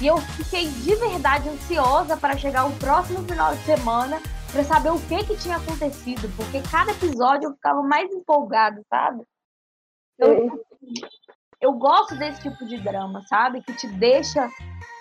[0.00, 4.20] E eu fiquei de verdade ansiosa para chegar o próximo final de semana
[4.54, 9.24] para saber o que que tinha acontecido, porque cada episódio eu ficava mais empolgado, sabe?
[10.16, 10.64] Eu,
[11.60, 13.62] eu gosto desse tipo de drama, sabe?
[13.62, 14.48] Que te deixa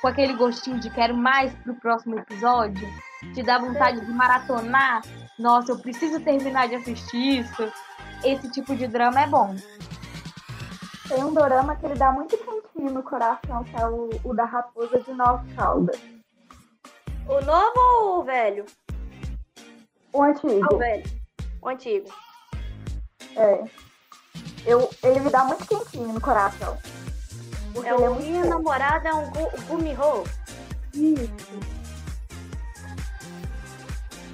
[0.01, 2.87] com aquele gostinho de quero mais pro próximo episódio
[3.31, 5.01] te dá vontade de maratonar.
[5.37, 7.71] Nossa, eu preciso terminar de assistir isso.
[8.23, 9.55] Esse tipo de drama é bom.
[11.07, 14.45] Tem um drama que ele dá muito quentinho no coração, que é o, o da
[14.45, 16.01] Raposa de Nove Caldas.
[17.27, 18.65] O novo ou o velho?
[20.13, 20.63] O antigo.
[20.63, 21.03] Ah, o velho.
[21.61, 22.09] O antigo.
[23.35, 23.63] É.
[24.65, 26.77] Eu, ele me dá muito quentinho no coração.
[27.83, 29.31] É o é Minha Namorada é um
[29.67, 30.23] Gumiho.
[30.93, 31.73] Isso.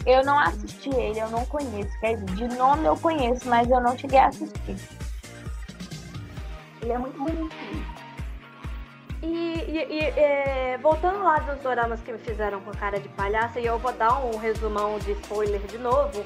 [0.05, 1.97] Eu não assisti ele, eu não conheço.
[1.99, 4.75] Quer dizer, de nome eu conheço, mas eu não cheguei a assistir.
[6.81, 7.98] Ele é muito bonitinho.
[9.21, 13.60] E, e, e é, voltando lá dos doramas que me fizeram com cara de palhaça,
[13.60, 16.23] e eu vou dar um resumão de spoiler de novo,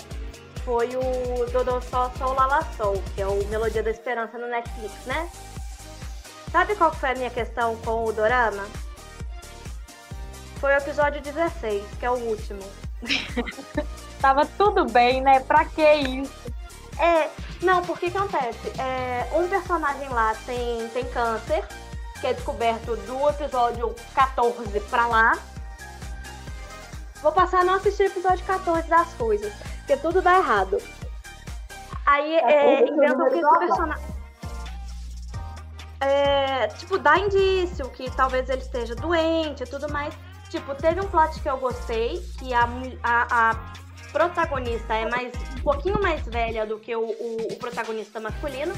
[0.63, 4.93] foi o Dodô Só Soul Lala Soul, que é o Melodia da Esperança no Netflix,
[5.06, 5.29] né?
[6.51, 8.63] Sabe qual foi a minha questão com o dorama?
[10.58, 12.62] Foi o episódio 16, que é o último.
[14.21, 15.39] Tava tudo bem, né?
[15.41, 16.53] Pra que isso?
[16.97, 17.29] É,
[17.62, 18.71] não, porque que acontece?
[18.79, 21.65] É, um personagem lá tem, tem câncer,
[22.23, 25.38] que é descoberto do episódio 14 pra lá.
[27.21, 30.77] Vou passar a não assistir o episódio 14 das coisas, porque tudo dá errado.
[32.05, 34.05] Aí é, inventam que esse personagem.
[35.99, 40.13] É, tipo, dá indício que talvez ele esteja doente e tudo mais.
[40.49, 42.69] Tipo, teve um plot que eu gostei, que a,
[43.03, 43.73] a, a
[44.13, 48.73] protagonista é mais um pouquinho mais velha do que o, o, o, protagonista masculino.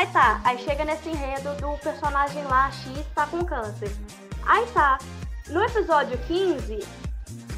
[0.00, 3.94] Aí tá, aí chega nesse enredo do personagem lá, X, tá com câncer.
[4.46, 4.96] Aí tá,
[5.48, 6.78] no episódio 15,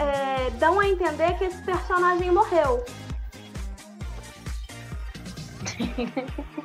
[0.01, 2.85] é, dão a entender que esse personagem morreu.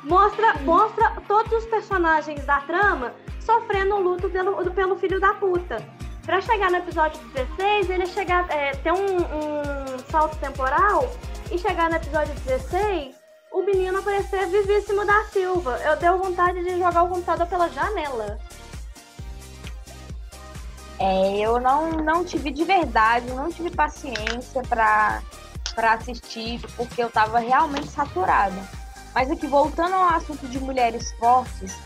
[0.02, 5.76] mostra, mostra todos os personagens da trama sofrendo um luto pelo, pelo filho da puta.
[6.26, 11.08] Pra chegar no episódio 16, ele chegar, é, ter um, um salto temporal
[11.52, 13.17] e chegar no episódio 16,
[13.58, 15.78] o menino aparecer vivíssimo da Silva.
[15.84, 18.38] Eu dei vontade de jogar o computador pela janela.
[20.98, 25.22] É, eu não, não tive de verdade, não tive paciência para
[25.92, 28.56] assistir, porque eu tava realmente saturada.
[29.14, 31.76] Mas aqui, voltando ao assunto de mulheres fortes,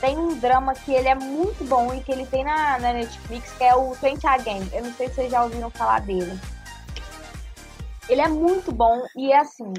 [0.00, 3.50] tem um drama que ele é muito bom e que ele tem na, na Netflix,
[3.52, 4.68] que é o Twenty Again.
[4.72, 6.38] Eu não sei se vocês já ouviram falar dele.
[8.08, 9.72] Ele é muito bom e é assim,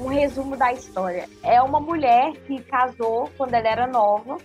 [0.00, 1.28] um resumo da história.
[1.42, 4.38] É uma mulher que casou quando ela era nova,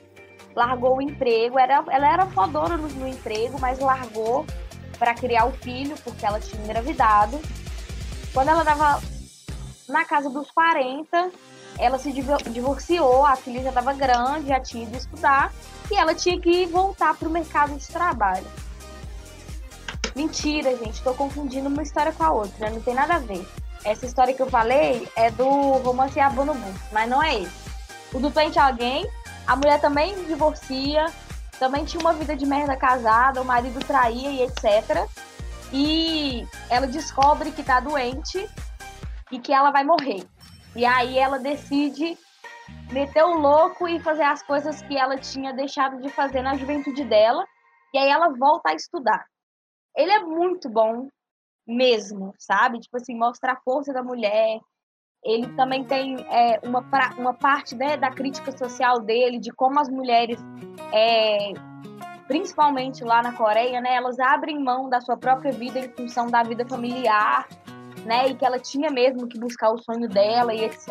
[0.54, 4.45] largou o emprego, era, ela era fodona no, no emprego, mas largou
[5.00, 7.39] para criar o filho, porque ela tinha engravidado.
[8.34, 9.02] Quando ela estava
[9.88, 11.32] na casa dos 40,
[11.80, 15.54] ela se divorciou, a filha já estava grande, já tinha ido estudar,
[15.89, 18.45] e ela tinha que voltar para o mercado de trabalho.
[20.15, 23.45] Mentira, gente, estou confundindo uma história com a outra, não tem nada a ver.
[23.86, 27.69] Essa história que eu falei é do romance Abonobu, mas não é esse.
[28.12, 29.08] O do Tente Alguém,
[29.45, 31.06] a mulher também divorcia,
[31.60, 35.08] também tinha uma vida de merda casada, o marido traía e etc.
[35.71, 38.50] E ela descobre que tá doente
[39.32, 40.28] e que ela vai morrer.
[40.76, 42.17] E aí ela decide
[42.91, 47.04] meter o louco e fazer as coisas que ela tinha deixado de fazer na juventude
[47.04, 47.45] dela.
[47.93, 49.26] E aí ela volta a estudar.
[49.95, 51.08] Ele é muito bom
[51.67, 52.80] mesmo, sabe?
[52.80, 54.60] Tipo assim, mostra a força da mulher.
[55.23, 56.84] Ele também tem é, uma,
[57.17, 60.39] uma parte né, da crítica social dele, de como as mulheres,
[60.93, 61.54] é,
[62.28, 66.43] principalmente lá na Coreia, né, elas abrem mão da sua própria vida em função da
[66.43, 67.47] vida familiar
[68.06, 68.30] né?
[68.30, 70.88] E que ela tinha mesmo que buscar o sonho dela e etc.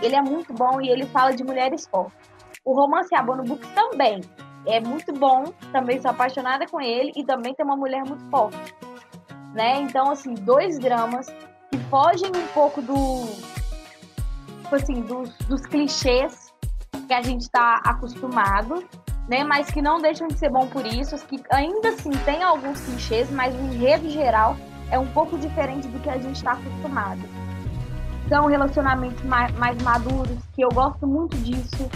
[0.00, 2.30] Ele é muito bom e ele fala de mulheres fortes.
[2.64, 4.20] O romance Abono Book também
[4.66, 8.74] é muito bom, também sou apaixonada com ele e também tem uma mulher muito forte,
[9.54, 9.80] né?
[9.82, 11.26] Então, assim, dois dramas
[11.70, 13.26] que fogem um pouco do,
[14.62, 16.52] tipo assim, dos, dos clichês
[17.06, 18.84] que a gente está acostumado,
[19.28, 19.44] né?
[19.44, 23.30] Mas que não deixam de ser bom por isso, que ainda assim tem alguns clichês,
[23.30, 24.56] mas o enredo geral
[24.90, 27.20] é um pouco diferente do que a gente está acostumado.
[28.28, 31.90] São relacionamentos mais, mais maduros, que eu gosto muito disso,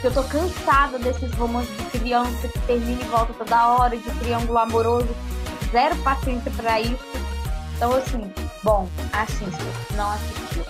[0.00, 4.10] que eu tô cansada desses romances de criança que termina e volta toda hora, de
[4.18, 5.08] triângulo amoroso,
[5.76, 7.04] zero paciência para isso.
[7.76, 8.32] Então, assim,
[8.64, 9.62] bom, assista,
[9.94, 10.64] não assistiu.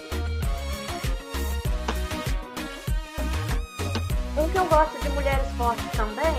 [4.36, 6.34] Um que eu gosto de mulheres fortes também,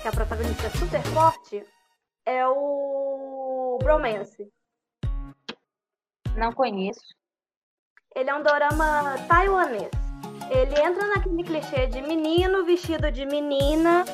[0.00, 1.66] que a protagonista é super forte,
[2.24, 4.48] é o Bromance.
[6.36, 7.02] Não conheço.
[8.14, 9.90] Ele é um dorama taiwanês.
[10.48, 14.04] Ele entra naquele clichê de menino vestido de menina,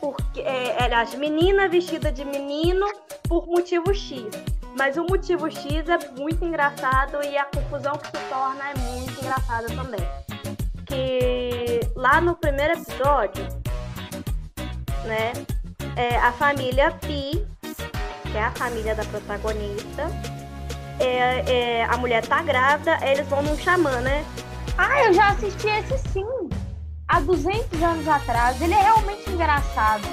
[0.00, 2.86] porque, é, aliás, menina vestida de menino
[3.28, 4.24] por motivo X.
[4.76, 9.20] Mas o motivo X é muito engraçado e a confusão que se torna é muito
[9.20, 10.00] engraçada também.
[10.86, 13.44] Que lá no primeiro episódio,
[15.04, 15.32] né,
[15.96, 17.44] é, a família Pi,
[18.30, 20.06] que é a família da protagonista,
[21.00, 24.24] é, é, a mulher tá grávida, eles vão num xamã, né?
[24.76, 26.37] Ah, eu já assisti esse sim.
[27.08, 28.60] Há 200 anos atrás.
[28.60, 30.06] Ele é realmente engraçado.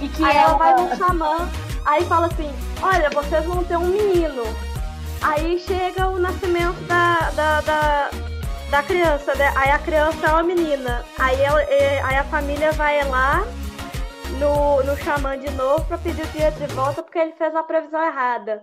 [0.00, 1.50] E que aí ela vai num xamã,
[1.84, 2.52] aí fala assim:
[2.82, 4.44] Olha, vocês vão ter um menino.
[5.20, 8.10] Aí chega o nascimento da, da, da,
[8.70, 9.52] da criança, né?
[9.56, 11.04] Aí a criança é uma menina.
[11.18, 13.42] Aí, ela, é, aí a família vai lá
[14.38, 17.64] no, no xamã de novo pra pedir o dinheiro de volta porque ele fez uma
[17.64, 18.62] previsão errada.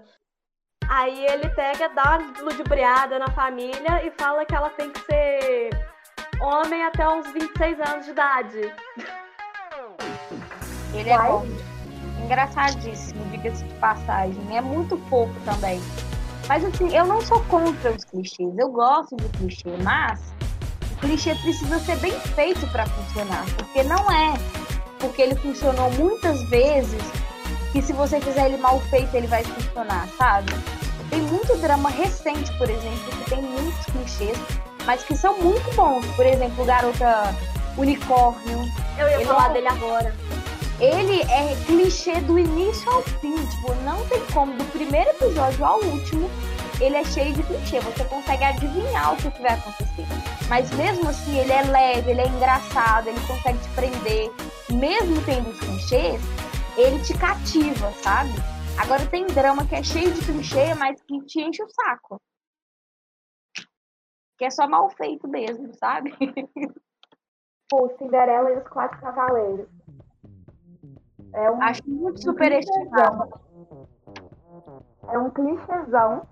[0.88, 5.91] Aí ele pega, dá uma ludibriada na família e fala que ela tem que ser
[6.42, 8.74] homem até uns 26 anos de idade.
[10.94, 11.46] Ele é bom.
[12.24, 14.58] Engraçadíssimo, diga-se de passagem.
[14.58, 15.82] É muito pouco também.
[16.48, 18.58] Mas assim, eu não sou contra os clichês.
[18.58, 20.34] Eu gosto de clichê, mas
[20.92, 23.46] o clichê precisa ser bem feito para funcionar.
[23.58, 24.34] Porque não é
[25.00, 27.02] porque ele funcionou muitas vezes
[27.72, 30.52] que se você fizer ele mal feito, ele vai funcionar, sabe?
[31.10, 34.38] Tem muito drama recente, por exemplo, que tem muitos clichês,
[34.86, 36.06] mas que são muito bons.
[36.16, 37.36] Por exemplo, Garota
[37.78, 38.60] Unicórnio.
[38.98, 39.54] Eu ia falar é...
[39.54, 40.16] dele agora.
[40.80, 45.80] Ele é clichê do início ao fim, tipo, não tem como, do primeiro episódio ao
[45.80, 46.28] último,
[46.80, 50.08] ele é cheio de clichê, você consegue adivinhar o que, que vai acontecer.
[50.50, 54.32] Mas mesmo assim, ele é leve, ele é engraçado, ele consegue te prender.
[54.72, 56.20] Mesmo tendo os clichês,
[56.76, 58.34] ele te cativa, sabe?
[58.78, 62.20] Agora tem drama que é cheio de clichê, mas que te enche o saco.
[64.42, 66.12] Que é só mal feito mesmo, sabe?
[67.70, 69.68] Pô, Cinderela e os Quatro Cavaleiros.
[71.32, 73.40] É um Acho muito superestimado.
[75.10, 76.28] É um clichêzão.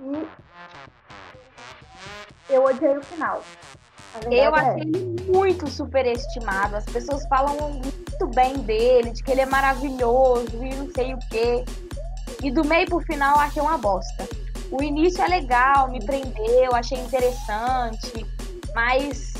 [0.00, 0.26] E
[2.48, 3.42] eu odiei o final.
[4.24, 6.76] Eu é achei ele muito superestimado.
[6.76, 11.18] As pessoas falam muito bem dele, de que ele é maravilhoso e não sei o
[11.28, 11.62] quê.
[12.42, 14.43] E do meio pro final eu achei uma bosta.
[14.76, 18.26] O início é legal, me prendeu, achei interessante,
[18.74, 19.34] mas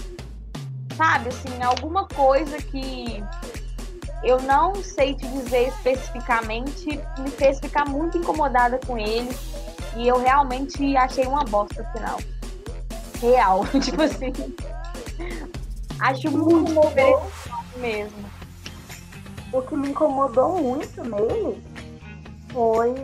[0.97, 3.21] sabe, assim, alguma coisa que
[4.23, 9.37] eu não sei te dizer especificamente, me fez ficar muito incomodada com ele.
[9.97, 12.19] E eu realmente achei uma bosta final.
[13.21, 13.67] Real.
[13.83, 14.33] tipo assim.
[15.99, 18.25] Acho muito interessante mesmo.
[19.53, 21.61] O que me incomodou muito nele
[22.53, 22.95] foi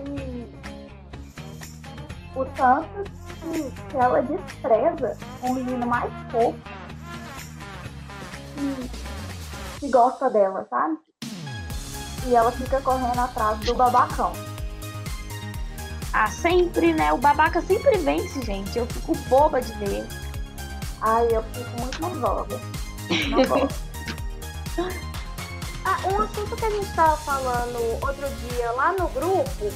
[2.35, 3.05] o tanto
[3.41, 6.59] que, que ela despreza um menino mais fofo
[8.55, 8.91] que,
[9.81, 10.99] que gosta dela, sabe?
[12.27, 14.33] e ela fica correndo atrás do babacão.
[16.13, 17.13] Ah, sempre, né?
[17.13, 18.77] O babaca sempre vence, gente.
[18.79, 20.07] Eu fico boba de ver.
[21.01, 22.61] Ai, eu fico muito nervosa.
[25.85, 29.73] ah, um assunto que a gente estava falando outro dia lá no grupo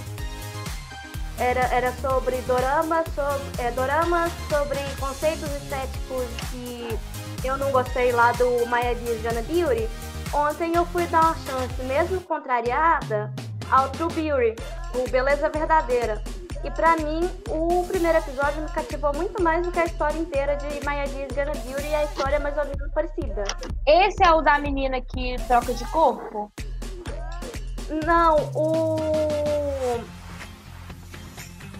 [1.38, 6.98] era, era sobre doramas sobre, é, doramas sobre conceitos estéticos que
[7.46, 9.88] eu não gostei lá do Maya Dias Jana Beauty.
[10.32, 13.32] Ontem eu fui dar uma chance, mesmo contrariada,
[13.70, 14.54] ao True Beauty,
[14.94, 16.22] o Beleza Verdadeira.
[16.64, 20.56] E para mim, o primeiro episódio me cativou muito mais do que a história inteira
[20.56, 23.44] de Maya Diaz e Gana Beauty e a história é mais ou menos parecida.
[23.86, 26.50] Esse é o da menina que troca de corpo?
[28.06, 30.23] Não, o.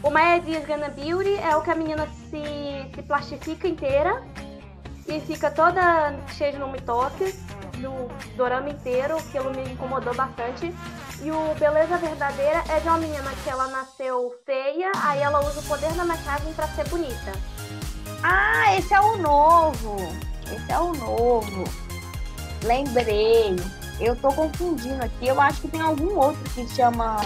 [0.05, 4.23] O Maya Diaz Gana Beauty é o que a menina se, se plastifica inteira
[5.09, 7.37] e fica toda cheia de nome toques
[7.79, 10.75] do dorama inteiro, aquilo me incomodou bastante.
[11.23, 15.61] E o Beleza Verdadeira é de uma menina que ela nasceu feia, aí ela usa
[15.61, 17.33] o poder da maquiagem para ser bonita.
[18.23, 19.97] Ah, esse é o novo.
[20.55, 21.65] Esse é o novo.
[22.63, 23.57] Lembrei.
[23.99, 25.29] Eu tô confundindo aqui.
[25.29, 27.17] Eu acho que tem algum outro que chama.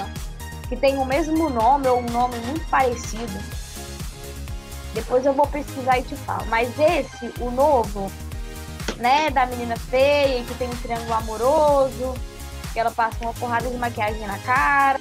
[0.69, 3.39] Que tem o mesmo nome ou um nome muito parecido.
[4.95, 6.45] Depois eu vou pesquisar e te falo.
[6.47, 8.11] Mas esse, o novo,
[8.97, 12.15] né, da menina feia, que tem um triângulo amoroso,
[12.73, 15.01] que ela passa uma porrada de maquiagem na cara,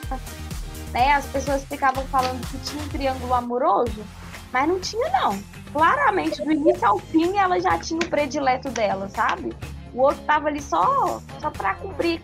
[0.92, 1.14] né?
[1.14, 4.06] As pessoas ficavam falando que tinha um triângulo amoroso,
[4.52, 5.38] mas não tinha não.
[5.74, 9.54] Claramente, do início ao fim, ela já tinha o predileto dela, sabe?
[9.94, 12.22] O outro tava ali só, só pra cumprir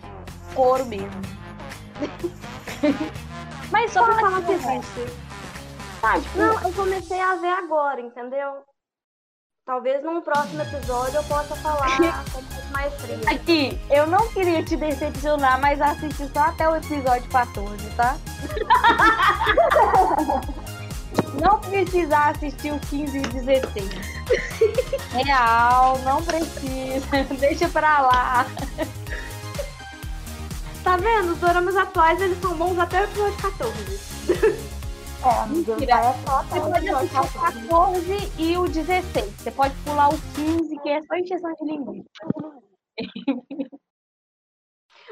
[0.54, 1.20] couro mesmo.
[3.74, 5.12] mas só pra falar que existe.
[6.00, 8.62] Tá, tipo, não, eu comecei a ver agora, entendeu?
[9.66, 11.96] Talvez num próximo episódio eu possa falar
[12.32, 13.18] com mais frio.
[13.28, 18.16] Aqui, eu não queria te decepcionar, mas assisti só até o episódio 14, tá?
[21.42, 23.90] não precisa assistir o 15 e o 16.
[25.10, 27.24] Real, não precisa.
[27.40, 28.46] Deixa pra lá.
[30.84, 31.32] Tá vendo?
[31.32, 33.74] Os doramas atuais eles são bons até o episódio 14.
[35.24, 35.96] É, amiga, Mentira.
[35.96, 39.32] vai só até Você pode assistir o 14 e o 16.
[39.32, 42.08] Você pode pular o 15, que é só encheção de linguiça.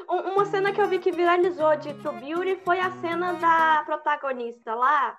[0.09, 4.75] Uma cena que eu vi que viralizou de True Beauty foi a cena da protagonista
[4.75, 5.19] lá,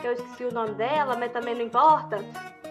[0.00, 2.18] que eu esqueci o nome dela, mas também não importa.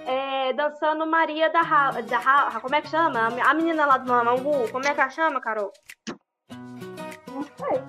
[0.06, 1.92] é, dançando Maria da Ra...
[2.02, 2.60] da Ra...
[2.62, 3.28] Como é que chama?
[3.28, 4.70] A menina lá do Mamangu.
[4.72, 5.72] Como é que ela chama, Carol?
[7.38, 7.82] Não sei.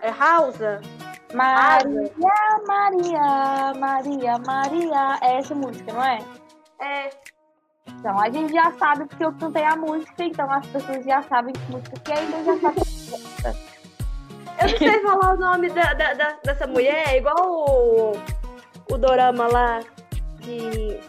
[0.00, 0.80] É Rausa?
[1.32, 2.10] Maria,
[2.66, 5.18] Maria, Maria, Maria.
[5.20, 6.18] É essa música, não é?
[6.80, 7.10] É.
[7.86, 11.52] Então, a gente já sabe porque eu cantei a música, então as pessoas já sabem
[11.52, 12.84] que música que é, então já sabem.
[14.56, 18.12] Eu não sei falar o nome da, da- da- dessa mulher, é igual o,
[18.88, 19.80] o dorama lá
[20.40, 21.00] que,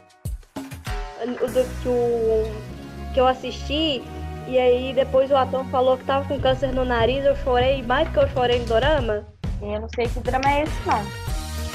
[1.21, 4.03] o, que, o, que eu assisti.
[4.47, 8.07] E aí depois o ator falou que tava com câncer no nariz, eu chorei mais
[8.07, 9.25] do que eu chorei no dorama.
[9.61, 11.03] Eu não sei que drama é esse, não.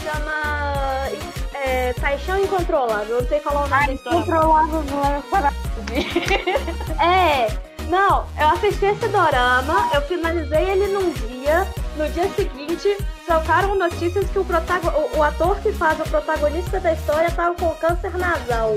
[0.02, 1.08] Chama
[1.54, 4.18] é, Paixão Incontrolável, eu não sei falar o nome da história.
[4.20, 5.52] Controlável não é para.
[7.02, 7.48] É,
[7.88, 11.66] não, eu assisti esse dorama, eu finalizei ele num dia,
[12.01, 12.96] no dia seguinte,
[13.26, 17.74] trocaram notícias que o, o, o ator que faz o protagonista da história tava com
[17.74, 18.70] câncer nasal.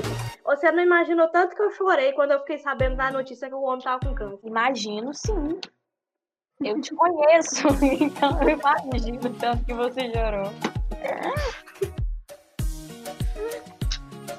[0.43, 3.61] Você não imaginou tanto que eu chorei quando eu fiquei sabendo da notícia que o
[3.61, 4.39] homem tava com câncer.
[4.43, 5.57] Imagino, sim.
[6.61, 7.65] Eu te conheço,
[8.01, 10.51] então eu imagino tanto que você chorou.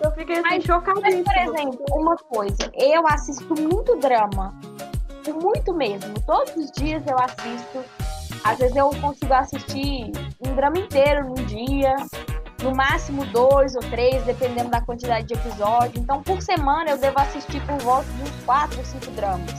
[0.03, 1.23] Eu fiquei assim, Mas- chocadíssima.
[1.25, 4.55] Mas, por exemplo, uma coisa, eu assisto muito drama.
[5.41, 6.21] Muito mesmo.
[6.27, 8.04] Todos os dias eu assisto.
[8.45, 10.13] Às vezes eu consigo assistir
[10.47, 11.97] um drama inteiro num dia.
[12.63, 16.01] No máximo dois ou três, dependendo da quantidade de episódio.
[16.01, 19.51] Então, por semana, eu devo assistir por volta de uns quatro ou cinco dramas.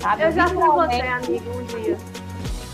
[0.00, 0.22] Sabe?
[0.22, 1.98] Eu já fui você, amigo, um dia.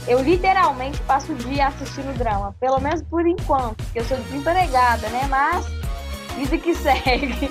[0.07, 2.55] eu literalmente passo o dia assistindo drama.
[2.61, 5.27] Pelo menos por enquanto, porque eu sou desempregada, né?
[5.29, 5.67] Mas
[6.37, 7.51] vida que segue.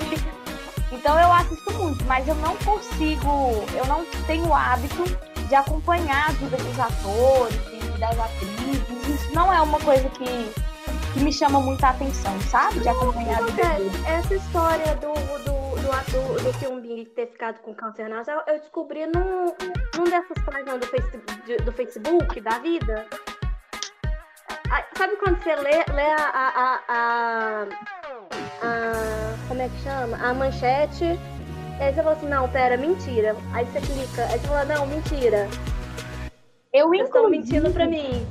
[0.92, 5.04] Então eu assisto muito, mas eu não consigo, eu não tenho o hábito
[5.50, 9.08] de acompanhar a vida dos atores das atrizes.
[9.08, 10.26] Isso não é uma coisa que,
[11.14, 12.80] que me chama muita atenção, sabe?
[12.80, 13.94] De acompanhar vida deles.
[14.08, 19.06] Essa história do, do, do ator do Kyung ter ficado com câncer nasal, eu descobri
[19.08, 19.54] num,
[19.98, 23.06] num dessas páginas do Facebook, do Facebook da vida.
[24.72, 27.68] Ah, Sabe quando você lê, lê a, a, a, a-
[28.64, 30.18] a- Como é que chama?
[30.18, 31.04] A manchete.
[31.78, 33.36] E aí você fala assim, não, pera, mentira.
[33.54, 35.48] Aí você clica, aí você fala, não, mentira.
[36.76, 38.28] Eu, Vocês estão mentindo pra mim.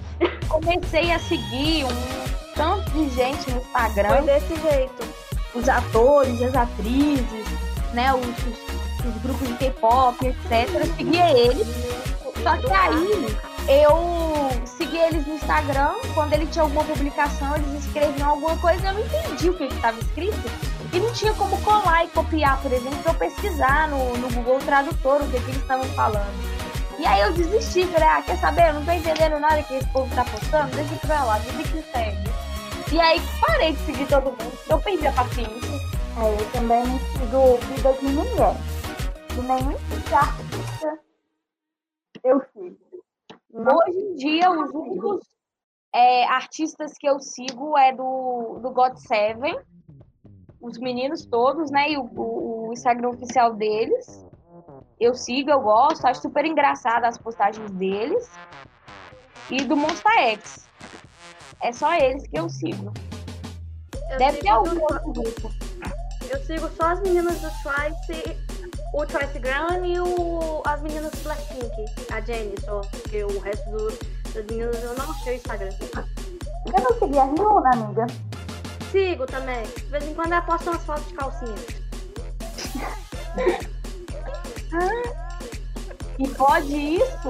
[0.49, 4.09] comecei a seguir um tanto de gente no Instagram.
[4.09, 5.05] Foi desse jeito.
[5.55, 7.47] os atores, as atrizes,
[7.93, 10.69] né, os, os- os grupos de K-pop, etc.
[10.75, 11.67] Eu seguia eles,
[12.43, 13.37] só que aí
[13.69, 18.95] eu segui eles no Instagram, quando ele tinha alguma publicação, eles escreviam alguma coisa, eu
[18.95, 20.37] não entendi o que estava escrito.
[20.93, 24.59] E não tinha como colar e copiar, por exemplo, para eu pesquisar no, no Google
[24.61, 26.54] Tradutor o que, que eles estavam falando.
[26.99, 28.69] E aí eu desisti, falei, ah, quer saber?
[28.69, 31.83] Eu não tô entendendo nada que esse povo tá postando, deixa pra lá, vida que
[31.93, 32.25] segue.
[32.95, 35.75] E aí parei de seguir todo mundo, eu perdi a paciência.
[36.17, 38.75] É, eu também não sigo vida de ninguém.
[39.35, 40.99] De nenhum tipo artista
[42.23, 42.79] eu sigo.
[43.53, 45.21] Hoje em dia, os únicos
[45.93, 49.59] é, artistas que eu sigo é do, do God Seven,
[50.61, 51.91] os meninos todos, né?
[51.91, 54.24] E o, o- o Instagram oficial deles.
[55.01, 58.31] Eu sigo, eu gosto, acho super engraçado as postagens deles.
[59.51, 60.67] E do Monsta X.
[61.61, 62.93] É só eles que eu sigo.
[64.11, 65.51] Eu Deve ter algum outro grupo.
[66.31, 68.37] Eu sigo só as meninas do Twice,
[68.95, 73.71] o Twice Gram e o, as meninas do Blackpink, a Jenny só, porque o resto
[73.71, 73.99] do-
[74.33, 75.71] das meninas eu não achei o Instagram.
[75.71, 78.07] Você não seguia a Rihanna, amiga?
[78.91, 79.63] Sigo também.
[79.65, 81.55] De vez em quando ela posta umas fotos de calcinha.
[86.18, 87.29] E pode isso?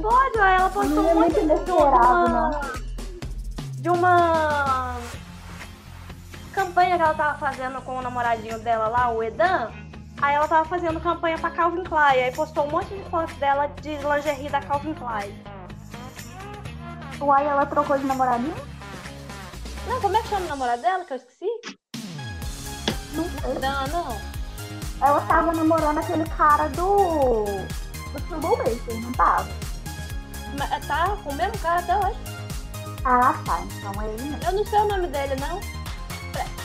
[0.00, 2.60] Pode, ela postou Não é muito de uma,
[3.78, 4.96] de uma
[6.52, 9.70] campanha que ela tava fazendo com o namoradinho dela lá, o Edan.
[10.20, 12.24] Aí ela tava fazendo campanha pra Calvin Klein.
[12.24, 15.38] Aí postou um monte de fotos dela de lingerie da Calvin Klein.
[17.20, 18.54] Uai, ela trocou de namoradinho?
[19.86, 21.46] Não, como é que chama o namorado dela que eu esqueci?
[23.12, 23.24] Não.
[23.60, 24.33] Não, não.
[25.00, 27.44] Ela tava namorando aquele cara do.
[27.44, 29.48] do Troublemaker, não tava?
[30.58, 32.18] Mas Tá com o mesmo cara até hoje.
[33.04, 33.60] Ah, tá.
[33.76, 34.38] Então é ele mesmo.
[34.44, 35.60] Eu não sei o nome dele, não.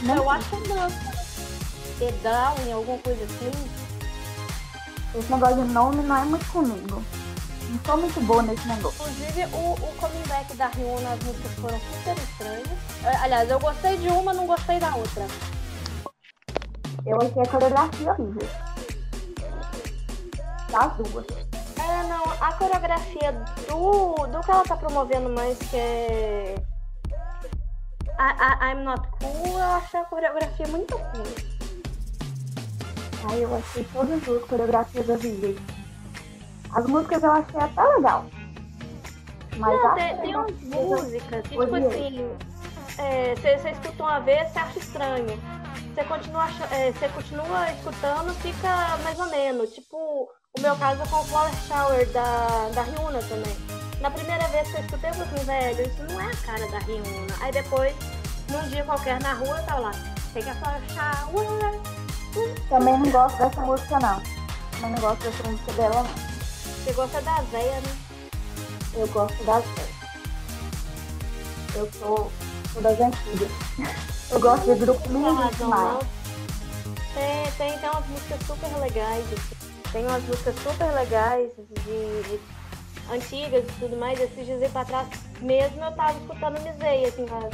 [0.01, 0.31] Não eu sei.
[0.31, 0.87] acho que não.
[2.07, 3.51] Edown, alguma coisa assim.
[5.15, 7.03] Esse negócio de nome não é muito comigo.
[7.69, 9.01] Não sou muito boa nesse negócio.
[9.01, 12.67] Inclusive, o, o coming back da Rihanna, as músicas foram super estranhas.
[13.03, 15.27] Eh, Aliás, eu gostei de uma, não gostei da outra.
[17.05, 18.49] Eu achei a coreografia horrível.
[20.71, 21.25] Das duas.
[21.77, 23.31] É, não, a coreografia
[23.67, 26.55] do, do que ela tá promovendo mais, que é
[28.19, 31.49] I, I'm Not Cool, eu achei a coreografia muito cool.
[33.29, 35.57] Aí eu achei todas as coreografias horríveis.
[36.73, 38.25] As músicas eu achei até legal.
[39.57, 42.29] Mas Não, tem, tem umas músicas que, tipo assim,
[42.99, 45.41] é, você, você escuta uma vez, você acha estranho.
[45.95, 49.73] Você continua, é, você continua escutando, fica mais ou menos.
[49.73, 53.55] Tipo, o meu caso é com o Flower Shower da, da Ryuna também.
[54.01, 56.71] Na primeira vez que eu escutei, eu falei assim, velho, isso não é a cara
[56.71, 57.35] da Rihanna.
[57.41, 57.95] Aí depois,
[58.49, 59.91] num dia qualquer na rua, eu tava lá,
[60.33, 61.81] tem a falar shower.
[62.69, 64.21] Também não gosto dessa música, não.
[64.71, 66.29] Também não gosto dessa música dela, não.
[66.83, 67.97] Você gosta da véia, né?
[68.93, 69.99] Eu gosto das véias.
[71.75, 72.31] Eu sou,
[72.73, 73.51] sou das antigas.
[74.31, 76.05] Eu gosto de grupo mínimo demais.
[77.13, 79.25] Tem, tem, tem umas músicas super legais.
[79.91, 82.39] Tem umas músicas super legais de, de
[83.11, 85.07] antigas e tudo mais, esses dias aí pra trás,
[85.41, 87.49] mesmo eu tava escutando Misei aqui em casa.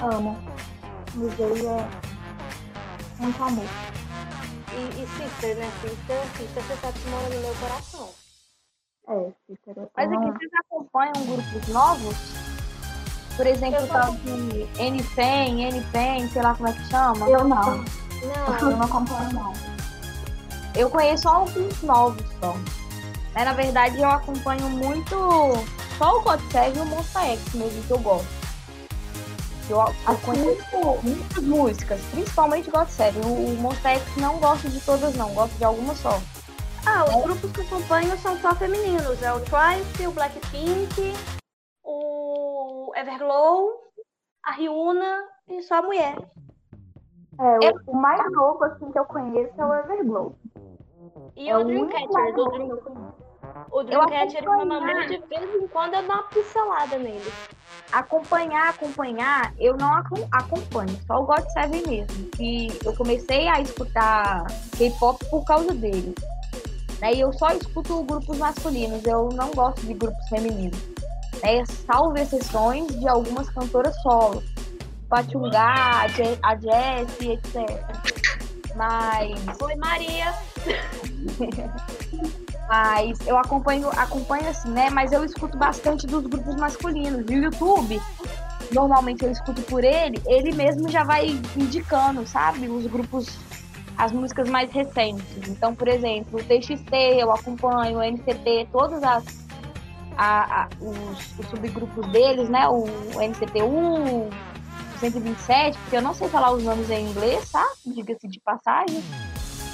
[0.00, 0.36] Amo.
[1.14, 3.64] Misei é muito amor.
[4.72, 5.70] E, e Sister, né?
[5.80, 8.10] Sister, Sister, você sabe que mora no meu coração.
[9.08, 9.74] É, Sister.
[9.78, 12.45] É Mas aqui vocês acompanham grupos novos?
[13.36, 17.28] Por exemplo, o tal de N-Pen, N-Pen, sei lá como é que chama?
[17.28, 17.76] Eu não.
[17.76, 18.58] Não.
[18.58, 19.52] Eu não acompanho, não.
[20.74, 22.56] Eu conheço alguns novos só.
[23.34, 25.52] É, na verdade, eu acompanho muito
[25.98, 26.40] só o God
[26.74, 28.26] e o Monster X mesmo, que eu gosto.
[29.68, 30.56] Eu acompanho
[31.02, 33.22] muitas músicas, principalmente God Seven.
[33.24, 36.20] O Monster X não gosto de todas, não, gosto de algumas só.
[36.86, 37.22] Ah, os é.
[37.22, 39.20] grupos que eu acompanho são só femininos.
[39.22, 41.14] É o Twice, o Blackpink,
[41.84, 42.45] o
[42.96, 43.82] Everglow,
[44.42, 46.16] a Ryuna e só a mulher.
[47.38, 50.34] É, o, o mais novo assim que eu conheço é o Everglow.
[51.36, 53.26] E é o Dreamcatcher do Dreamcatcher.
[53.70, 57.32] O Dreamcatcher ele me de vez em quando eu dou uma pincelada nele.
[57.92, 59.92] Acompanhar, acompanhar, eu não
[60.32, 62.30] acompanho, só o God Seven mesmo.
[62.30, 64.46] Que eu comecei a escutar
[64.78, 66.14] K-pop por causa dele.
[67.00, 67.12] Né?
[67.14, 70.96] E eu só escuto grupos masculinos, eu não gosto de grupos femininos.
[71.42, 71.64] Né?
[71.86, 74.42] Salvo exceções de algumas cantoras solo.
[75.08, 76.06] Pachungá,
[76.42, 77.56] a Jessie, etc.
[78.74, 79.60] Mas.
[79.60, 80.34] Oi, Maria!
[82.68, 84.90] Mas eu acompanho, acompanho assim, né?
[84.90, 87.24] Mas eu escuto bastante dos grupos masculinos.
[87.30, 88.00] E o YouTube,
[88.72, 92.68] normalmente eu escuto por ele, ele mesmo já vai indicando, sabe?
[92.68, 93.38] Os grupos,
[93.96, 95.48] as músicas mais recentes.
[95.48, 99.45] Então, por exemplo, o TXT eu acompanho, o NCT, todas as.
[100.16, 102.66] A, a, os, os, subgrupos deles, né?
[102.68, 104.30] O, o NCT1, o
[104.98, 107.66] 127, porque eu não sei falar os nomes em inglês, tá?
[107.84, 109.02] Diga-se de passagem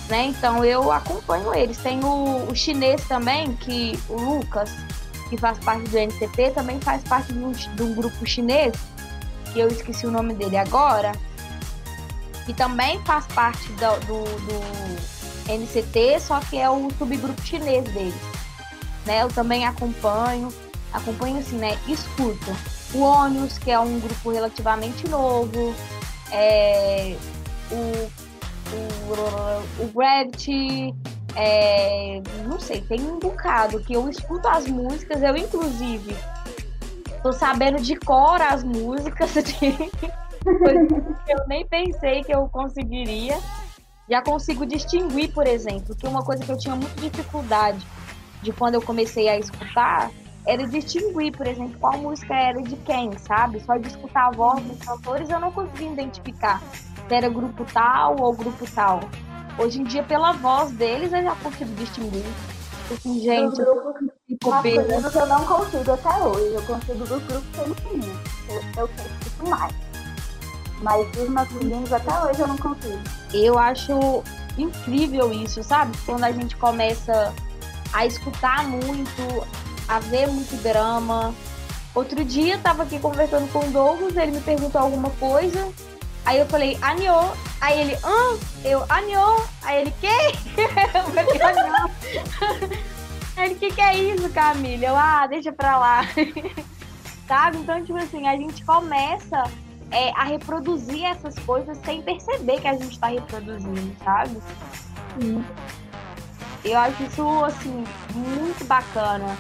[0.09, 0.27] né?
[0.27, 1.79] Então eu acompanho eles.
[1.79, 4.71] Tem o, o chinês também, que o Lucas,
[5.29, 8.75] que faz parte do NCT, também faz parte de um, de um grupo chinês,
[9.53, 11.13] que eu esqueci o nome dele agora,
[12.45, 18.32] que também faz parte do, do, do NCT, só que é o subgrupo chinês deles.
[19.07, 19.23] Né?
[19.23, 20.53] Eu também acompanho,
[20.93, 21.79] acompanho assim, né?
[21.89, 22.57] Escuto.
[22.95, 25.75] O Onius, que é um grupo relativamente novo,
[26.31, 27.17] é,
[27.71, 28.11] o
[28.73, 30.95] o, o Gravity,
[31.35, 36.17] é, não sei, tem um bocado que eu escuto as músicas, eu inclusive
[37.23, 39.91] tô sabendo de cor as músicas, de
[41.29, 43.39] eu nem pensei que eu conseguiria.
[44.11, 47.87] Já consigo distinguir, por exemplo, que uma coisa que eu tinha muita dificuldade
[48.43, 50.11] de quando eu comecei a escutar
[50.45, 53.61] era distinguir, por exemplo, qual música era de quem, sabe?
[53.61, 58.21] Só de escutar a voz dos cantores eu não conseguia identificar se era grupo tal
[58.21, 59.01] ou grupo tal.
[59.59, 62.25] Hoje em dia, pela voz deles, eu já consigo distinguir.
[62.91, 63.95] Assim, gente, eu,
[64.29, 66.55] eu não consigo até hoje.
[66.55, 68.21] Eu consigo dos grupos femininos.
[68.49, 68.91] Eu, eu
[69.21, 69.75] escuto mais.
[70.81, 72.99] Mas dos masculinos até hoje eu não consigo.
[73.33, 74.25] Eu acho
[74.59, 75.97] incrível isso, sabe?
[76.05, 77.33] Quando a gente começa
[77.93, 79.47] a escutar muito,
[79.89, 81.35] a ver muito drama.
[81.95, 85.73] Outro dia eu tava aqui conversando com o Douglas, ele me perguntou alguma coisa,
[86.25, 87.33] Aí eu falei, Anio.
[87.61, 88.39] Aí ele, hã?
[88.65, 89.45] Eu, Anio.
[89.63, 90.07] Aí ele, que?
[90.95, 91.73] Eu falei.
[93.37, 94.85] Aí ele, que que é isso, Camila?
[94.85, 96.03] Eu, ah, deixa pra lá.
[97.27, 97.59] Sabe?
[97.59, 99.45] Então, tipo assim, a gente começa
[99.91, 104.37] é, a reproduzir essas coisas sem perceber que a gente tá reproduzindo, sabe?
[105.21, 105.45] Sim.
[106.65, 107.85] Eu acho isso, assim,
[108.15, 109.37] muito bacana.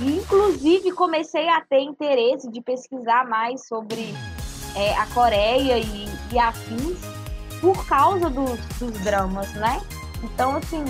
[0.00, 4.14] Inclusive, comecei a ter interesse de pesquisar mais sobre
[4.74, 6.98] é, a Coreia e, e afins
[7.60, 9.80] por causa dos, dos dramas, né?
[10.22, 10.84] Então, assim,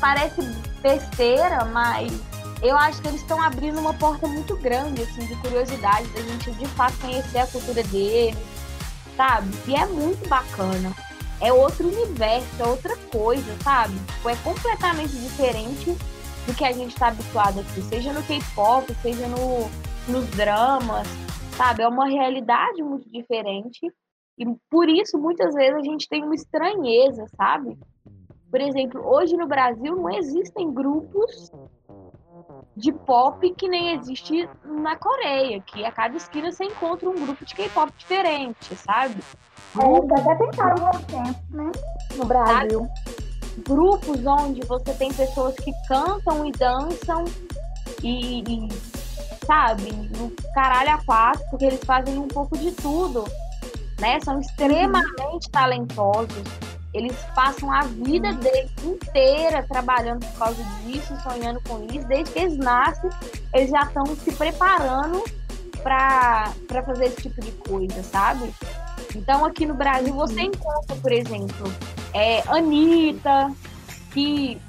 [0.00, 0.42] parece
[0.80, 2.12] besteira, mas
[2.62, 6.50] eu acho que eles estão abrindo uma porta muito grande, assim, de curiosidade, da gente
[6.52, 8.38] de fato conhecer a cultura deles,
[9.16, 9.50] sabe?
[9.66, 10.92] E é muito bacana.
[11.42, 13.94] É outro universo, é outra coisa, sabe?
[14.06, 15.90] Tipo, é completamente diferente
[16.46, 19.68] do que a gente está habituado aqui, seja no K-pop, seja no,
[20.08, 21.06] nos dramas,
[21.56, 21.82] sabe?
[21.82, 23.80] É uma realidade muito diferente.
[24.38, 27.76] E por isso, muitas vezes, a gente tem uma estranheza, sabe?
[28.50, 31.50] Por exemplo, hoje no Brasil não existem grupos
[32.76, 37.44] de pop que nem existe na Coreia, que a cada esquina você encontra um grupo
[37.44, 39.16] de K-pop diferente, sabe?
[39.78, 41.72] É, até tentaram um tempo, né?
[42.16, 42.80] No Brasil.
[42.80, 43.32] Sabe?
[43.68, 47.24] Grupos onde você tem pessoas que cantam e dançam
[48.02, 48.68] e, e
[49.46, 53.24] sabe, no caralho a quatro, porque eles fazem um pouco de tudo,
[54.00, 54.18] né?
[54.20, 56.44] São extremamente talentosos
[56.94, 58.36] eles passam a vida uhum.
[58.36, 62.06] deles inteira trabalhando por causa disso, sonhando com isso.
[62.06, 63.10] Desde que eles nascem,
[63.54, 65.24] eles já estão se preparando
[65.82, 66.52] para
[66.84, 68.54] fazer esse tipo de coisa, sabe?
[69.16, 70.46] Então, aqui no Brasil, você uhum.
[70.46, 71.72] encontra, por exemplo,
[72.12, 73.52] é, Anitta,
[74.12, 74.60] que,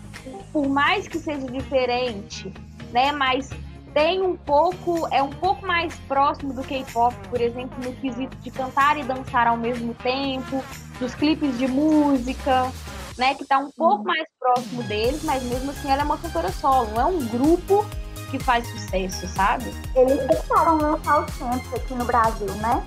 [0.52, 2.54] por mais que seja diferente,
[2.92, 3.50] né, mas
[3.94, 8.50] tem um pouco, é um pouco mais próximo do K-pop, por exemplo, no quesito de
[8.50, 10.64] cantar e dançar ao mesmo tempo,
[11.00, 12.72] dos clipes de música,
[13.18, 14.04] né, que tá um pouco uhum.
[14.04, 17.86] mais próximo deles, mas mesmo assim ela é uma cantora solo, não é um grupo
[18.32, 19.72] que faz sucesso, sabe?
[19.96, 22.84] Eles tentaram lançar os tempos aqui no Brasil, né?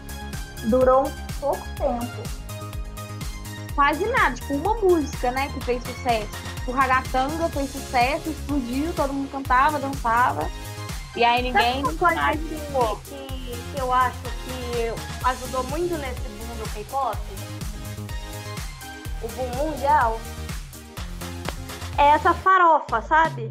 [0.65, 2.47] Durou um pouco tempo.
[3.77, 6.29] Quase nada, tipo uma música, né, que fez sucesso.
[6.67, 10.51] O Ragatanga fez sucesso, explodiu, todo mundo cantava, dançava.
[11.17, 12.49] E aí ninguém mais que,
[13.07, 17.19] que, que eu acho que ajudou muito nesse boom do K-pop?
[19.23, 20.21] O boom mundial?
[21.97, 23.51] É essa farofa, sabe?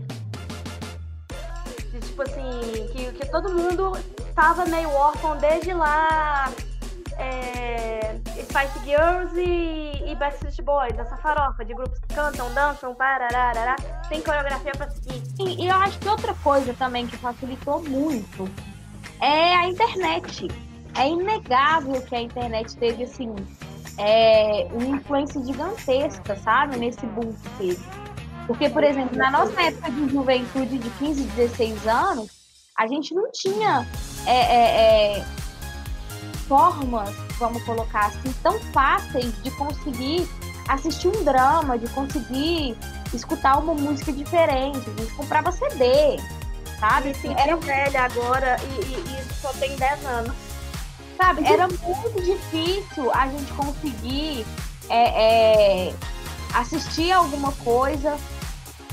[1.91, 3.93] De, tipo assim, que, que todo mundo
[4.35, 6.51] tava meio órfão desde lá.
[7.17, 13.75] É, Spice Girls e, e Backstreet Boys, essa farofa de grupos que cantam, dançam, parararará,
[14.09, 15.21] tem coreografia pra seguir.
[15.39, 18.49] E, e eu acho que outra coisa também que facilitou muito
[19.21, 20.47] é a internet.
[20.97, 23.33] É inegável que a internet teve, assim,
[23.97, 27.85] é, uma influência gigantesca, sabe, nesse boom que teve.
[28.47, 32.29] Porque, por exemplo, na nossa época de juventude de 15, 16 anos,
[32.77, 33.85] a gente não tinha
[34.25, 35.25] é, é, é
[36.47, 40.27] formas, vamos colocar assim, tão fáceis de conseguir
[40.67, 42.77] assistir um drama, de conseguir
[43.13, 44.89] escutar uma música diferente.
[44.89, 46.17] A gente comprava CD,
[46.79, 47.11] sabe?
[47.11, 50.35] Assim, era velha agora e, e, e só tem 10 anos.
[51.17, 51.45] Sabe?
[51.45, 54.45] Era muito difícil a gente conseguir
[54.89, 55.93] é, é,
[56.53, 58.17] assistir alguma coisa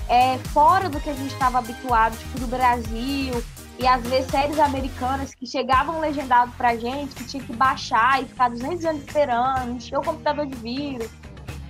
[0.09, 3.43] é, fora do que a gente estava habituado, tipo, do Brasil,
[3.79, 8.27] e às vezes séries americanas que chegavam legendado pra gente, que tinha que baixar e
[8.27, 11.11] ficar 200 anos esperando, encher o computador de vírus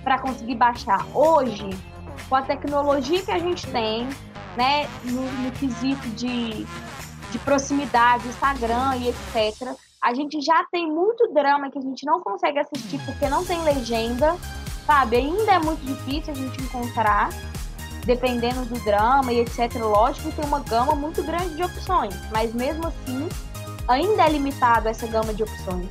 [0.03, 1.05] para conseguir baixar.
[1.15, 1.69] Hoje,
[2.29, 4.07] com a tecnologia que a gente tem,
[4.57, 6.65] né, no, no quesito de,
[7.31, 12.19] de proximidade, Instagram e etc., a gente já tem muito drama que a gente não
[12.21, 14.35] consegue assistir porque não tem legenda,
[14.85, 15.15] sabe?
[15.15, 17.29] Ainda é muito difícil a gente encontrar
[18.05, 19.75] dependendo do drama e etc.
[19.75, 23.27] Lógico tem uma gama muito grande de opções, mas mesmo assim
[23.87, 25.89] ainda é limitado essa gama de opções.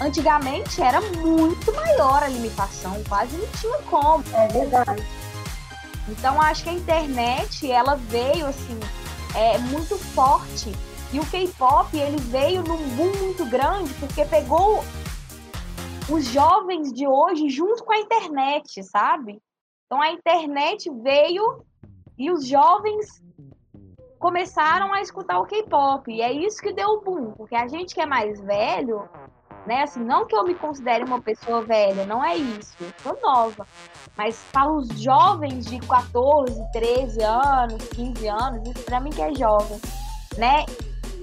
[0.00, 4.24] Antigamente era muito maior a limitação, quase não tinha como.
[4.32, 5.06] É verdade.
[6.08, 8.78] Então acho que a internet ela veio assim
[9.34, 10.72] é muito forte
[11.12, 14.84] e o K-pop ele veio num boom muito grande porque pegou
[16.08, 19.40] os jovens de hoje junto com a internet, sabe?
[19.86, 21.64] Então a internet veio
[22.16, 23.22] e os jovens
[24.18, 26.10] começaram a escutar o K-pop.
[26.10, 29.08] E é isso que deu o boom, porque a gente que é mais velho,
[29.66, 29.82] né?
[29.82, 32.76] Assim, não que eu me considere uma pessoa velha, não é isso.
[32.80, 33.66] Eu sou nova.
[34.16, 39.34] Mas para os jovens de 14, 13 anos, 15 anos, isso para mim que é
[39.34, 39.78] jovem,
[40.38, 40.64] né?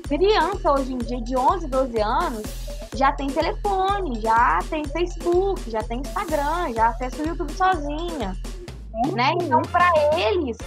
[0.08, 2.62] Criança hoje em dia de 11, 12 anos
[2.94, 8.36] já tem telefone, já tem Facebook, já tem Instagram, já acessa o YouTube sozinha.
[9.14, 9.34] Né?
[9.42, 10.58] Então, para eles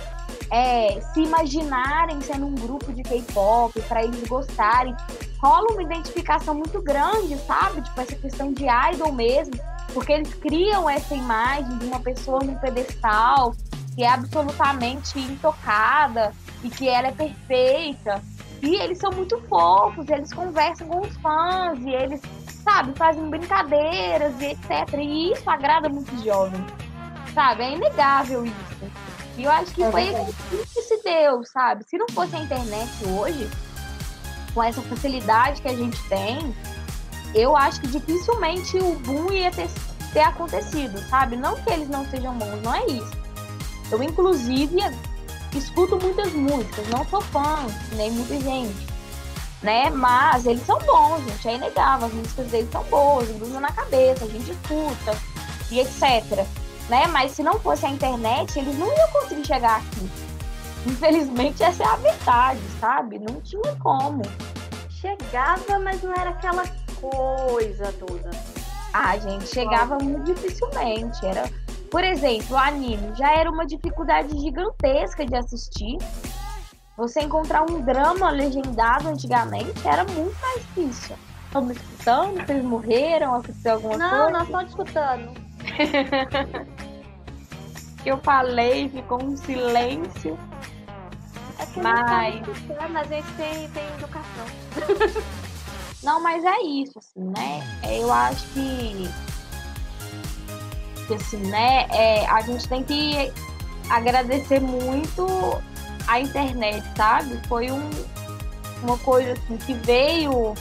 [0.51, 4.95] é, se imaginarem sendo um grupo de K-pop, para eles gostarem,
[5.39, 7.83] rola uma identificação muito grande, sabe?
[7.83, 9.55] Tipo, essa questão de idol mesmo,
[9.93, 13.55] porque eles criam essa imagem de uma pessoa num pedestal
[13.95, 18.23] que é absolutamente intocada e que ela é perfeita.
[18.63, 22.23] E eles são muito fofos, eles conversam com os fãs e eles,
[22.65, 24.95] sabe, fazem brincadeiras e etc.
[24.99, 26.65] E isso agrada muitos jovens
[27.35, 27.65] sabe?
[27.65, 28.55] É inegável isso.
[29.37, 30.33] E eu acho que é foi assim
[30.73, 31.85] que se Deus, sabe?
[31.85, 33.51] Se não fosse a internet hoje,
[34.55, 36.55] com essa facilidade que a gente tem,
[37.35, 39.69] eu acho que dificilmente o boom ia ter,
[40.13, 41.37] ter acontecido, sabe?
[41.37, 43.11] Não que eles não sejam bons, não é isso.
[43.91, 44.79] Eu, inclusive,
[45.53, 48.87] escuto muitas músicas, não sou fã, nem muita gente,
[49.63, 49.91] né?
[49.91, 54.25] Mas eles são bons, gente, é inegável, as músicas deles são boas, grudam na cabeça,
[54.25, 55.19] a gente escuta
[55.73, 56.47] e etc.
[56.89, 57.07] Né?
[57.09, 60.11] Mas se não fosse a internet, eles não iam conseguir chegar aqui.
[60.87, 63.19] Infelizmente, essa é a verdade, sabe?
[63.19, 64.23] Não tinha como.
[64.91, 66.65] Chegava, mas não era aquela
[67.01, 68.31] coisa toda.
[68.93, 71.25] Ah, gente, chegava muito dificilmente.
[71.25, 71.51] Era,
[71.91, 75.99] por exemplo, o anime já era uma dificuldade gigantesca de assistir.
[76.97, 81.17] Você encontrar um drama legendado antigamente era muito mais difícil.
[81.47, 82.47] Estamos escutando?
[82.47, 83.35] Vocês morreram?
[83.35, 84.25] Aconteceu alguma não, coisa?
[84.25, 85.33] Não, nós estamos escutando.
[88.11, 90.39] eu falei, ficou um silêncio.
[91.59, 92.35] É que mas...
[92.91, 95.23] não a gente tem, tem educação.
[96.03, 97.63] não, mas é isso, assim, né?
[97.85, 99.09] Eu acho que,
[101.07, 101.87] que assim, né?
[101.91, 103.33] É, a gente tem que
[103.89, 105.27] agradecer muito
[106.07, 107.41] a internet, sabe?
[107.49, 107.91] Foi um,
[108.83, 110.55] uma coisa assim, que veio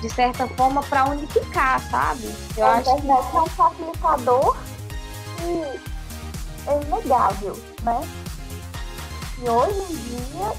[0.00, 2.30] de certa forma para unificar, sabe?
[2.56, 4.56] Eu a acho internet que é um facilitador
[5.40, 5.85] e
[6.66, 8.00] é inegável, né?
[9.38, 10.52] E hoje em dia,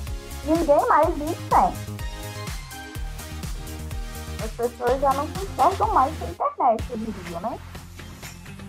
[0.45, 1.97] ninguém mais vive sem.
[4.43, 7.59] As pessoas já não se enxergam mais sem internet hoje em dia, né?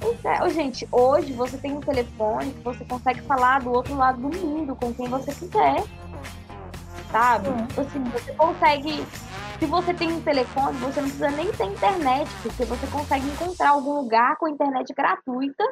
[0.01, 4.21] Pois é, gente, hoje você tem um telefone que você consegue falar do outro lado
[4.21, 5.85] do mundo com quem você quiser.
[7.11, 7.49] Sabe?
[7.49, 7.81] Sim.
[7.81, 9.07] Assim, você consegue.
[9.59, 13.71] Se você tem um telefone, você não precisa nem ter internet, porque você consegue encontrar
[13.71, 15.65] algum lugar com internet gratuita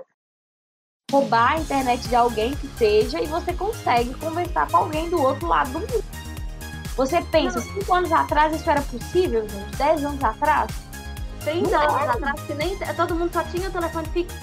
[1.13, 5.47] roubar a internet de alguém que seja e você consegue conversar com alguém do outro
[5.47, 6.05] lado do mundo.
[6.97, 7.75] Você pensa, não.
[7.75, 9.77] cinco anos atrás isso era possível, gente?
[9.77, 10.69] Dez anos atrás?
[11.45, 12.13] 30 anos era.
[12.13, 14.37] atrás, que nem todo mundo só tinha o telefone fixo.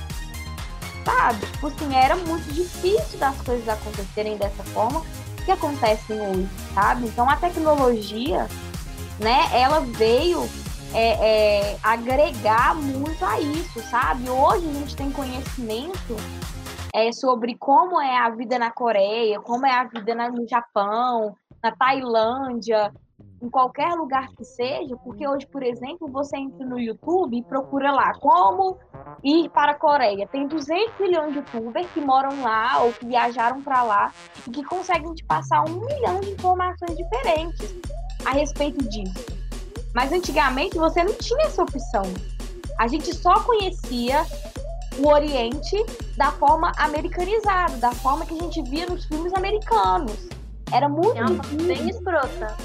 [1.03, 1.45] Sabe?
[1.47, 5.03] Tipo assim, era muito difícil das coisas acontecerem dessa forma
[5.43, 7.07] que acontecem hoje, sabe?
[7.07, 8.47] Então a tecnologia,
[9.19, 10.49] né, ela veio
[10.93, 14.29] é, é, agregar muito a isso, sabe?
[14.29, 16.15] Hoje a gente tem conhecimento
[16.93, 21.71] é, sobre como é a vida na Coreia, como é a vida no Japão, na
[21.71, 22.91] Tailândia,
[23.41, 27.91] em qualquer lugar que seja, porque hoje, por exemplo, você entra no YouTube e procura
[27.91, 28.77] lá como
[29.21, 30.27] ir para a Coreia.
[30.27, 34.13] Tem 200 milhões de youtubers que moram lá ou que viajaram para lá
[34.47, 37.75] e que conseguem te passar um milhão de informações diferentes
[38.25, 39.25] a respeito disso.
[39.93, 42.03] Mas antigamente você não tinha essa opção.
[42.79, 44.23] A gente só conhecia
[44.99, 45.85] o Oriente
[46.15, 50.27] da forma americanizada, da forma que a gente via nos filmes americanos.
[50.71, 51.67] Era muito é difícil.
[51.67, 52.57] Bem escrota.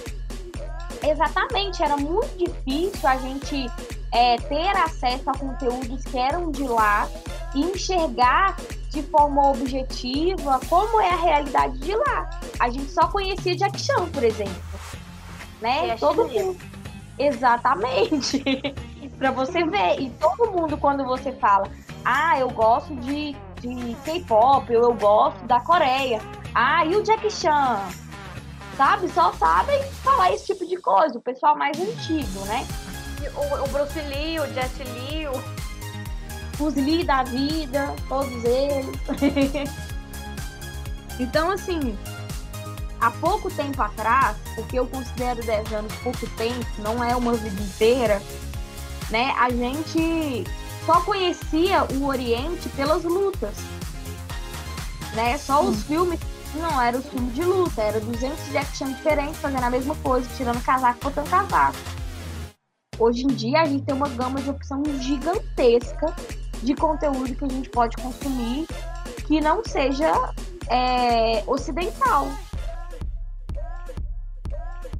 [1.02, 3.70] Exatamente, era muito difícil a gente
[4.12, 7.08] é, ter acesso a conteúdos que eram de lá
[7.54, 8.56] e enxergar
[8.90, 12.30] de forma objetiva como é a realidade de lá.
[12.58, 14.62] A gente só conhecia Jack Chan, por exemplo.
[15.60, 15.96] Né?
[15.96, 16.58] Todo mundo.
[17.18, 18.42] Exatamente.
[19.18, 20.00] para você ver.
[20.00, 21.68] E todo mundo, quando você fala,
[22.04, 26.20] ah, eu gosto de, de K-pop, ou eu gosto da Coreia.
[26.54, 27.80] Ah, e o Jack Chan?
[28.76, 29.08] Sabe?
[29.08, 32.66] Só sabem falar esse tipo de coisa, o pessoal mais antigo, né?
[33.34, 36.64] O, o Bruce Lee, o Jet Li, o...
[36.64, 38.96] os Lee da vida, todos eles.
[41.18, 41.98] então, assim,
[43.00, 47.60] há pouco tempo atrás, porque eu considero 10 anos pouco tempo, não é uma vida
[47.60, 48.22] inteira,
[49.10, 49.34] né?
[49.38, 50.44] A gente
[50.88, 53.54] só conhecia o Oriente pelas lutas.
[55.14, 55.36] Né?
[55.36, 55.82] Só os hum.
[55.82, 56.20] filmes
[56.54, 60.26] não era o filme de luta, era 200 de action diferentes fazendo a mesma coisa,
[60.34, 61.76] tirando casaco, botando casaco.
[62.98, 66.16] Hoje em dia a gente tem uma gama de opção gigantesca
[66.62, 68.66] de conteúdo que a gente pode consumir
[69.26, 70.10] que não seja
[70.70, 72.28] é, ocidental.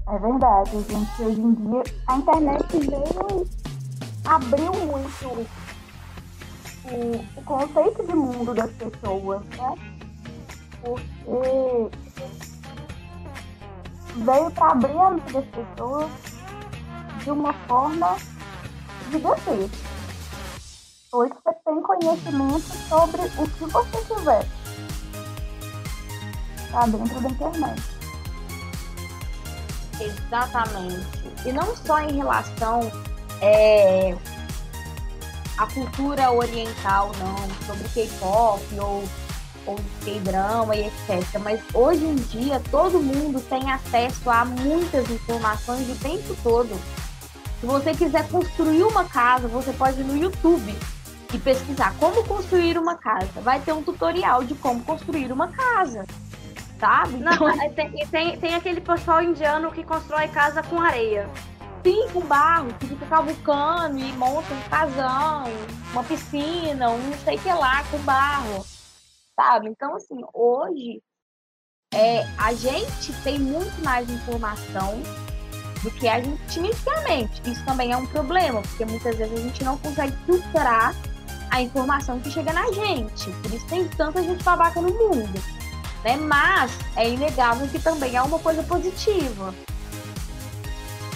[0.07, 1.23] É verdade, gente.
[1.23, 5.58] Hoje em dia a internet veio e abriu muito
[6.91, 9.75] o, o conceito de mundo das pessoas, né?
[10.83, 11.99] Porque
[14.17, 16.11] veio para abrir a mente das pessoas
[17.23, 18.17] de uma forma
[19.11, 19.89] gigantesca.
[21.11, 24.47] Hoje você tem conhecimento sobre o que você quiser.
[26.67, 27.83] Está dentro da internet.
[30.01, 31.07] Exatamente.
[31.47, 32.81] E não só em relação
[33.41, 34.15] é,
[35.59, 39.05] a cultura oriental, não, sobre K-pop ou
[39.69, 41.39] ou K-drama e etc.
[41.41, 46.81] Mas hoje em dia todo mundo tem acesso a muitas informações o tempo todo.
[47.61, 50.75] Se você quiser construir uma casa, você pode ir no YouTube
[51.35, 53.41] e pesquisar como construir uma casa.
[53.43, 56.07] Vai ter um tutorial de como construir uma casa.
[56.81, 57.17] Sabe?
[57.19, 57.71] Não, então...
[57.75, 61.29] tem, tem, tem aquele pessoal indiano que constrói casa com areia.
[61.89, 65.45] Sim, com barro, que fica cavucando e monta um casão,
[65.91, 68.63] uma piscina, um não sei o que lá com barro.
[69.35, 69.71] Sabe?
[69.71, 71.03] Então, assim, hoje
[71.95, 75.01] é, a gente tem muito mais informação
[75.83, 77.41] do que a gente tinha antigamente.
[77.51, 80.95] Isso também é um problema, porque muitas vezes a gente não consegue filtrar
[81.51, 83.31] a informação que chega na gente.
[83.41, 85.43] Por isso tem tanta gente babaca no mundo.
[86.05, 86.19] Né?
[86.19, 89.55] Mas é inegável que também é uma coisa positiva.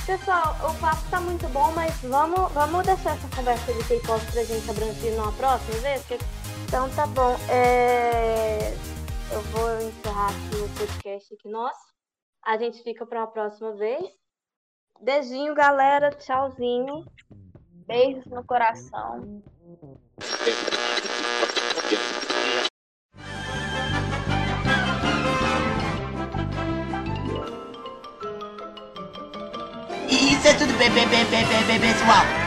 [0.04, 4.42] Pessoal, o papo tá muito bom, mas vamos, vamos deixar essa conversa de K-pop pra
[4.42, 6.04] gente abranger numa próxima vez?
[6.66, 7.36] Então tá bom.
[7.48, 8.72] É...
[9.32, 11.80] Eu vou encerrar aqui o podcast aqui nosso.
[12.44, 14.04] A gente fica para uma próxima vez.
[15.00, 16.10] Beijinho, galera.
[16.10, 17.06] Tchauzinho.
[17.86, 19.40] Beijos no coração.
[30.42, 32.41] Isso é tudo bem, bem, bem, bem, bem, bem, pessoal.